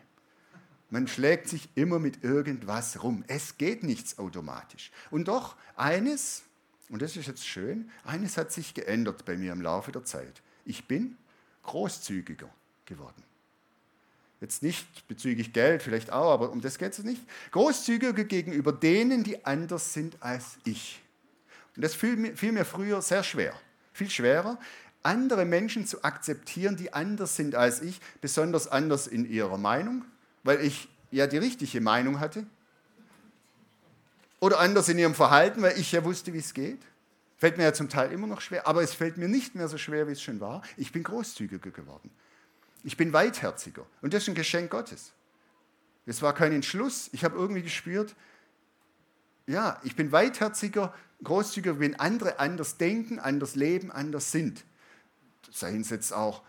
Man 0.89 1.08
schlägt 1.08 1.47
sich 1.47 1.69
immer 1.75 1.99
mit 1.99 2.23
irgendwas 2.23 3.04
rum. 3.04 3.23
Es 3.28 3.58
geht 3.58 3.84
nichts 3.84 4.17
automatisch. 4.17 4.91
Und 5.12 5.28
doch 5.28 5.56
eines, 5.75 6.43
und 6.89 7.02
das 7.02 7.15
ist 7.15 7.28
jetzt 7.28 7.47
schön, 7.47 7.91
eines 8.04 8.38
hat 8.38 8.52
sich 8.52 8.73
geändert 8.73 9.25
bei 9.25 9.38
mir 9.38 9.52
im 9.52 9.62
Laufe 9.62 9.91
der 9.91 10.04
Zeit. 10.04 10.41
Ich 10.65 10.88
bin 10.88 11.15
großzügiger 11.63 12.49
geworden. 12.86 13.23
Jetzt 14.41 14.63
nicht 14.63 15.08
bezüglich 15.08 15.54
Geld, 15.54 15.84
vielleicht 15.84 16.12
auch, 16.12 16.32
aber 16.32 16.52
um 16.52 16.62
das 16.62 16.78
geht 16.78 16.93
es 16.93 17.04
nicht. 17.04 17.21
Großzügiger 17.52 18.23
gegenüber 18.23 18.71
denen, 18.71 19.23
die 19.23 19.45
anders 19.45 19.93
sind 19.93 20.17
als 20.21 20.58
ich. 20.63 21.02
Und 21.75 21.84
das 21.84 21.93
fiel 21.93 22.15
mir, 22.15 22.36
fiel 22.36 22.54
mir 22.54 22.65
früher 22.65 23.02
sehr 23.02 23.23
schwer. 23.23 23.54
Viel 23.93 24.10
schwerer, 24.10 24.58
andere 25.04 25.45
Menschen 25.45 25.86
zu 25.86 26.04
akzeptieren, 26.04 26.78
die 26.78 26.93
anders 26.93 27.36
sind 27.36 27.54
als 27.54 27.82
ich, 27.82 27.99
besonders 28.21 28.67
anders 28.67 29.08
in 29.08 29.30
ihrer 29.30 29.58
Meinung, 29.58 30.06
weil 30.43 30.62
ich 30.62 30.89
ja 31.12 31.28
die 31.28 31.38
richtige 31.38 31.82
Meinung 31.82 32.19
hatte. 32.19 32.45
Oder 34.39 34.60
anders 34.60 34.88
in 34.89 34.97
ihrem 34.97 35.15
Verhalten, 35.15 35.62
weil 35.62 35.78
ich 35.78 35.91
ja 35.91 36.04
wusste, 36.04 36.34
wie 36.34 36.38
es 36.38 36.54
geht. 36.54 36.82
Fällt 37.38 37.58
mir 37.58 37.63
ja 37.63 37.73
zum 37.73 37.89
Teil 37.89 38.12
immer 38.12 38.28
noch 38.28 38.41
schwer, 38.41 38.67
aber 38.67 38.84
es 38.84 38.93
fällt 38.93 39.17
mir 39.17 39.28
nicht 39.28 39.56
mehr 39.56 39.67
so 39.67 39.78
schwer, 39.78 40.08
wie 40.08 40.12
es 40.12 40.21
schon 40.21 40.39
war. 40.39 40.62
Ich 40.78 40.91
bin 40.91 41.04
großzügiger 41.04 41.71
geworden. 41.71 42.10
Ich 42.84 42.97
bin 42.97 43.13
weitherziger. 43.13 43.86
Und 44.02 44.13
das 44.13 44.23
ist 44.23 44.30
ein 44.30 44.36
Geschenk 44.36 44.71
Gottes. 44.71 45.13
Es 46.06 46.21
war 46.21 46.34
kein 46.34 46.54
Entschluss. 46.54 47.10
Ich 47.13 47.23
habe 47.23 47.38
irgendwie 47.38 47.62
gespürt, 47.62 48.15
ja, 49.47 49.80
ich 49.84 49.95
bin 49.95 50.12
weitherziger, 50.12 50.93
großzügiger, 51.23 51.80
wenn 51.80 51.99
andere 51.99 52.39
anders 52.39 52.78
denken, 52.78 53.19
anders 53.19 53.56
leben, 53.56 53.91
anders 53.91 54.32
sind. 54.32 54.63
Seien 55.52 55.82
es 55.82 55.89
jetzt 55.89 56.13
auch 56.13 56.43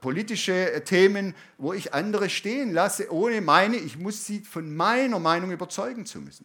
politische 0.00 0.72
äh, 0.72 0.80
Themen, 0.82 1.34
wo 1.58 1.72
ich 1.72 1.94
andere 1.94 2.30
stehen 2.30 2.72
lasse, 2.72 3.12
ohne 3.12 3.40
meine, 3.40 3.76
ich 3.76 3.98
muss 3.98 4.26
sie 4.26 4.40
von 4.40 4.74
meiner 4.74 5.18
Meinung 5.18 5.50
überzeugen 5.50 6.06
zu 6.06 6.20
müssen. 6.20 6.44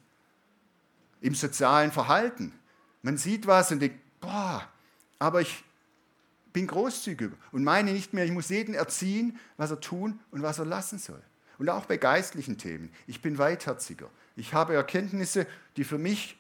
Im 1.22 1.36
sozialen 1.36 1.92
Verhalten. 1.92 2.54
Man 3.02 3.18
sieht 3.18 3.48
was 3.48 3.72
und 3.72 3.80
denkt, 3.80 4.00
boah, 4.20 4.68
aber 5.20 5.42
ich 5.42 5.64
bin 6.54 6.68
großzügig 6.68 7.32
und 7.52 7.64
meine 7.64 7.94
nicht 7.94 8.14
mehr, 8.14 8.26
ich 8.26 8.32
muss 8.32 8.50
jeden 8.50 8.74
erziehen, 8.74 9.40
was 9.58 9.72
er 9.72 9.80
tun 9.80 10.20
und 10.32 10.42
was 10.42 10.60
er 10.60 10.66
lassen 10.66 11.00
soll. 11.00 11.22
Und 11.58 11.70
auch 11.70 11.86
bei 11.86 11.98
geistlichen 11.98 12.58
Themen. 12.58 12.92
Ich 13.08 13.22
bin 13.22 13.38
weitherziger. 13.38 14.10
Ich 14.36 14.54
habe 14.54 14.74
Erkenntnisse, 14.74 15.46
die 15.78 15.84
für 15.84 15.98
mich 15.98 16.38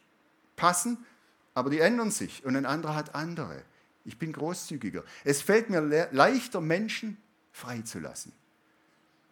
passen, 0.56 1.06
aber 1.54 1.70
die 1.70 1.80
ändern 1.80 2.12
sich 2.12 2.44
und 2.44 2.56
ein 2.56 2.66
anderer 2.66 2.96
hat 2.96 3.14
andere. 3.14 3.62
Ich 4.06 4.18
bin 4.18 4.34
großzügiger. 4.34 5.04
Es 5.24 5.42
fällt 5.42 5.70
mir 5.70 5.82
le 5.82 6.10
leichter, 6.12 6.62
Menschen 6.62 7.18
freizulassen, 7.52 8.34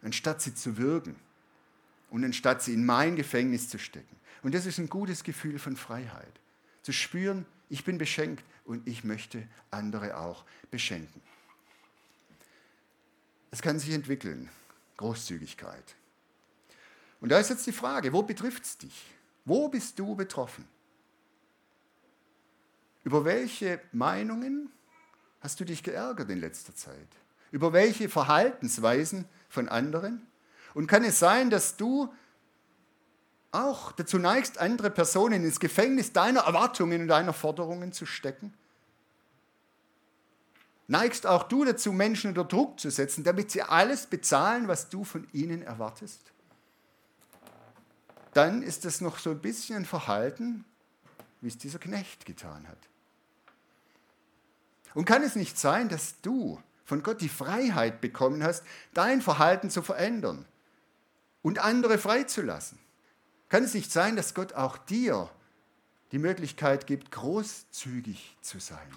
anstatt 0.02 0.42
sie 0.42 0.54
zu 0.54 0.76
würgen 0.78 1.16
und 2.10 2.24
anstatt 2.24 2.62
sie 2.62 2.74
in 2.74 2.84
mein 2.84 3.16
Gefängnis 3.16 3.68
zu 3.68 3.78
stecken. 3.78 4.16
Und 4.42 4.54
das 4.54 4.66
ist 4.66 4.78
ein 4.78 4.88
gutes 4.88 5.24
Gefühl 5.24 5.58
von 5.58 5.76
Freiheit. 5.76 6.40
Zu 6.82 6.92
spüren, 6.92 7.46
ich 7.68 7.84
bin 7.84 7.98
beschenkt 7.98 8.44
und 8.64 8.86
ich 8.86 9.04
möchte 9.04 9.46
andere 9.70 10.16
auch 10.16 10.44
beschenken. 10.70 11.20
Es 13.50 13.62
kann 13.62 13.78
sich 13.78 13.90
entwickeln, 13.90 14.48
Großzügigkeit. 14.96 15.96
Und 17.20 17.30
da 17.30 17.38
ist 17.38 17.50
jetzt 17.50 17.66
die 17.66 17.72
Frage, 17.72 18.12
wo 18.12 18.22
betrifft 18.22 18.64
es 18.64 18.78
dich? 18.78 19.06
Wo 19.44 19.68
bist 19.68 19.98
du 19.98 20.14
betroffen? 20.14 20.64
Über 23.04 23.24
welche 23.24 23.80
Meinungen 23.92 24.70
hast 25.40 25.60
du 25.60 25.64
dich 25.64 25.82
geärgert 25.82 26.30
in 26.30 26.40
letzter 26.40 26.74
Zeit? 26.74 27.08
Über 27.50 27.72
welche 27.72 28.08
Verhaltensweisen 28.08 29.24
von 29.48 29.68
anderen? 29.68 30.26
Und 30.74 30.86
kann 30.86 31.04
es 31.04 31.18
sein, 31.18 31.50
dass 31.50 31.76
du 31.76 32.12
auch 33.52 33.92
dazu 33.92 34.18
neigst, 34.18 34.58
andere 34.58 34.90
Personen 34.90 35.44
ins 35.44 35.58
Gefängnis 35.58 36.12
deiner 36.12 36.40
Erwartungen 36.40 37.02
und 37.02 37.08
deiner 37.08 37.32
Forderungen 37.32 37.92
zu 37.92 38.06
stecken? 38.06 38.54
Neigst 40.86 41.26
auch 41.26 41.44
du 41.44 41.64
dazu, 41.64 41.92
Menschen 41.92 42.30
unter 42.30 42.44
Druck 42.44 42.80
zu 42.80 42.90
setzen, 42.90 43.24
damit 43.24 43.50
sie 43.50 43.62
alles 43.62 44.06
bezahlen, 44.06 44.68
was 44.68 44.88
du 44.88 45.04
von 45.04 45.26
ihnen 45.32 45.62
erwartest? 45.62 46.32
Dann 48.34 48.62
ist 48.62 48.84
das 48.84 49.00
noch 49.00 49.18
so 49.18 49.30
ein 49.30 49.40
bisschen 49.40 49.84
Verhalten, 49.84 50.64
wie 51.40 51.48
es 51.48 51.58
dieser 51.58 51.78
Knecht 51.78 52.26
getan 52.26 52.68
hat. 52.68 52.78
Und 54.94 55.04
kann 55.04 55.22
es 55.22 55.36
nicht 55.36 55.58
sein, 55.58 55.88
dass 55.88 56.20
du 56.20 56.60
von 56.84 57.02
Gott 57.02 57.20
die 57.20 57.28
Freiheit 57.28 58.00
bekommen 58.00 58.42
hast, 58.42 58.64
dein 58.92 59.22
Verhalten 59.22 59.70
zu 59.70 59.82
verändern 59.82 60.44
und 61.42 61.60
andere 61.60 61.98
freizulassen? 61.98 62.78
Kann 63.48 63.64
es 63.64 63.74
nicht 63.74 63.92
sein, 63.92 64.16
dass 64.16 64.34
Gott 64.34 64.54
auch 64.54 64.78
dir 64.78 65.30
die 66.12 66.18
Möglichkeit 66.18 66.86
gibt, 66.86 67.12
großzügig 67.12 68.36
zu 68.40 68.58
sein? 68.58 68.88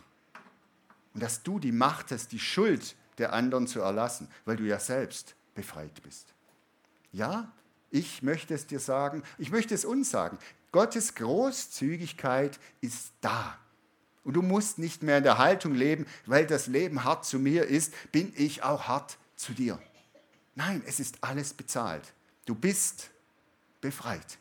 Und 1.14 1.22
dass 1.22 1.44
du 1.44 1.60
die 1.60 1.72
Macht 1.72 2.12
hast, 2.12 2.32
die 2.32 2.40
Schuld 2.40 2.96
der 3.20 3.34
anderen 3.34 3.68
zu 3.68 3.80
erlassen, 3.80 4.28
weil 4.46 4.58
du 4.58 4.64
ja 4.64 4.80
selbst 4.80 5.36
befreit 5.54 6.02
bist. 6.02 6.34
Ja, 7.12 7.52
ich 7.92 8.24
möchte 8.24 8.56
es 8.56 8.66
dir 8.66 8.80
sagen, 8.80 9.22
ich 9.38 9.52
möchte 9.52 9.76
es 9.76 9.86
uns 9.86 10.10
sagen. 10.10 10.40
Gottes 10.74 11.16
Großzügigkeit 11.16 12.60
ist 12.82 13.14
da. 13.22 13.58
Und 14.24 14.34
du 14.34 14.42
musst 14.42 14.80
nicht 14.80 15.04
mehr 15.04 15.20
in 15.20 15.24
der 15.24 15.38
Haltung 15.38 15.76
leben, 15.76 16.06
weil 16.26 16.46
das 16.46 16.68
Leben 16.68 17.04
hart 17.04 17.26
zu 17.26 17.40
mir 17.40 17.66
ist, 17.66 17.94
bin 18.12 18.34
ich 18.36 18.64
auch 18.64 18.88
hart 18.88 19.18
zu 19.36 19.54
dir. 19.54 19.80
Nein, 20.56 20.82
es 20.86 21.00
ist 21.00 21.18
alles 21.22 21.54
bezahlt. 21.54 22.14
Du 22.46 22.56
bist 22.56 23.12
befreit. 23.82 24.40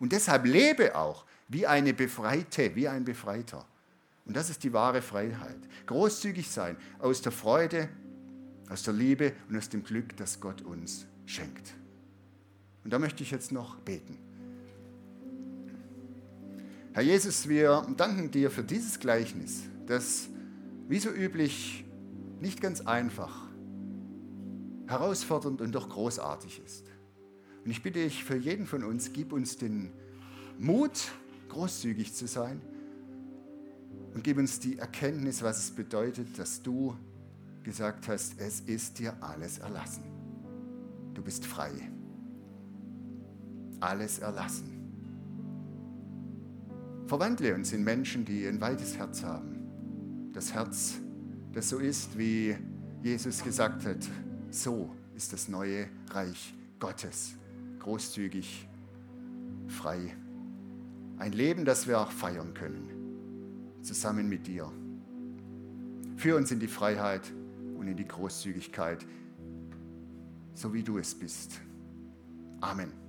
Und 0.00 0.12
deshalb 0.12 0.46
lebe 0.46 0.96
auch 0.96 1.24
wie 1.48 1.66
eine 1.66 1.92
Befreite, 1.92 2.74
wie 2.74 2.88
ein 2.88 3.04
Befreiter. 3.04 3.66
Und 4.24 4.34
das 4.36 4.48
ist 4.48 4.62
die 4.64 4.72
wahre 4.72 5.02
Freiheit. 5.02 5.58
Großzügig 5.86 6.50
sein 6.50 6.78
aus 6.98 7.20
der 7.20 7.32
Freude, 7.32 7.90
aus 8.70 8.84
der 8.84 8.94
Liebe 8.94 9.34
und 9.50 9.56
aus 9.58 9.68
dem 9.68 9.84
Glück, 9.84 10.16
das 10.16 10.40
Gott 10.40 10.62
uns 10.62 11.04
schenkt. 11.26 11.74
Und 12.84 12.92
da 12.92 12.98
möchte 12.98 13.22
ich 13.22 13.30
jetzt 13.30 13.52
noch 13.52 13.76
beten. 13.80 14.18
Herr 16.94 17.02
Jesus, 17.02 17.48
wir 17.48 17.84
danken 17.96 18.30
dir 18.30 18.52
für 18.52 18.62
dieses 18.62 19.00
Gleichnis, 19.00 19.64
das 19.84 20.28
wie 20.86 21.00
so 21.00 21.10
üblich 21.10 21.84
nicht 22.40 22.60
ganz 22.60 22.82
einfach, 22.82 23.48
herausfordernd 24.86 25.60
und 25.60 25.74
doch 25.74 25.88
großartig 25.88 26.62
ist. 26.64 26.86
Und 27.64 27.72
ich 27.72 27.82
bitte 27.82 27.98
dich 27.98 28.22
für 28.22 28.36
jeden 28.36 28.64
von 28.64 28.84
uns, 28.84 29.12
gib 29.12 29.32
uns 29.32 29.56
den 29.56 29.90
Mut, 30.56 31.10
großzügig 31.48 32.14
zu 32.14 32.28
sein 32.28 32.62
und 34.14 34.22
gib 34.22 34.38
uns 34.38 34.60
die 34.60 34.78
Erkenntnis, 34.78 35.42
was 35.42 35.58
es 35.58 35.70
bedeutet, 35.72 36.38
dass 36.38 36.62
du 36.62 36.96
gesagt 37.64 38.06
hast, 38.06 38.38
es 38.38 38.60
ist 38.60 39.00
dir 39.00 39.20
alles 39.20 39.58
erlassen. 39.58 40.04
Du 41.12 41.22
bist 41.22 41.44
frei. 41.44 41.72
Alles 43.80 44.20
erlassen. 44.20 44.73
Verwandle 47.14 47.54
uns 47.54 47.72
in 47.72 47.84
Menschen, 47.84 48.24
die 48.24 48.44
ein 48.44 48.60
weites 48.60 48.96
Herz 48.96 49.22
haben. 49.22 50.32
Das 50.32 50.52
Herz, 50.52 50.94
das 51.52 51.68
so 51.68 51.78
ist, 51.78 52.18
wie 52.18 52.56
Jesus 53.04 53.44
gesagt 53.44 53.86
hat, 53.86 53.98
so 54.50 54.90
ist 55.14 55.32
das 55.32 55.46
neue 55.46 55.86
Reich 56.10 56.52
Gottes. 56.80 57.36
Großzügig, 57.78 58.68
frei. 59.68 60.12
Ein 61.18 61.30
Leben, 61.30 61.64
das 61.64 61.86
wir 61.86 62.00
auch 62.00 62.10
feiern 62.10 62.52
können, 62.52 63.78
zusammen 63.80 64.28
mit 64.28 64.48
dir. 64.48 64.68
Führ 66.16 66.36
uns 66.36 66.50
in 66.50 66.58
die 66.58 66.66
Freiheit 66.66 67.22
und 67.78 67.86
in 67.86 67.96
die 67.96 68.08
Großzügigkeit, 68.08 69.06
so 70.54 70.74
wie 70.74 70.82
du 70.82 70.98
es 70.98 71.14
bist. 71.14 71.60
Amen. 72.60 73.03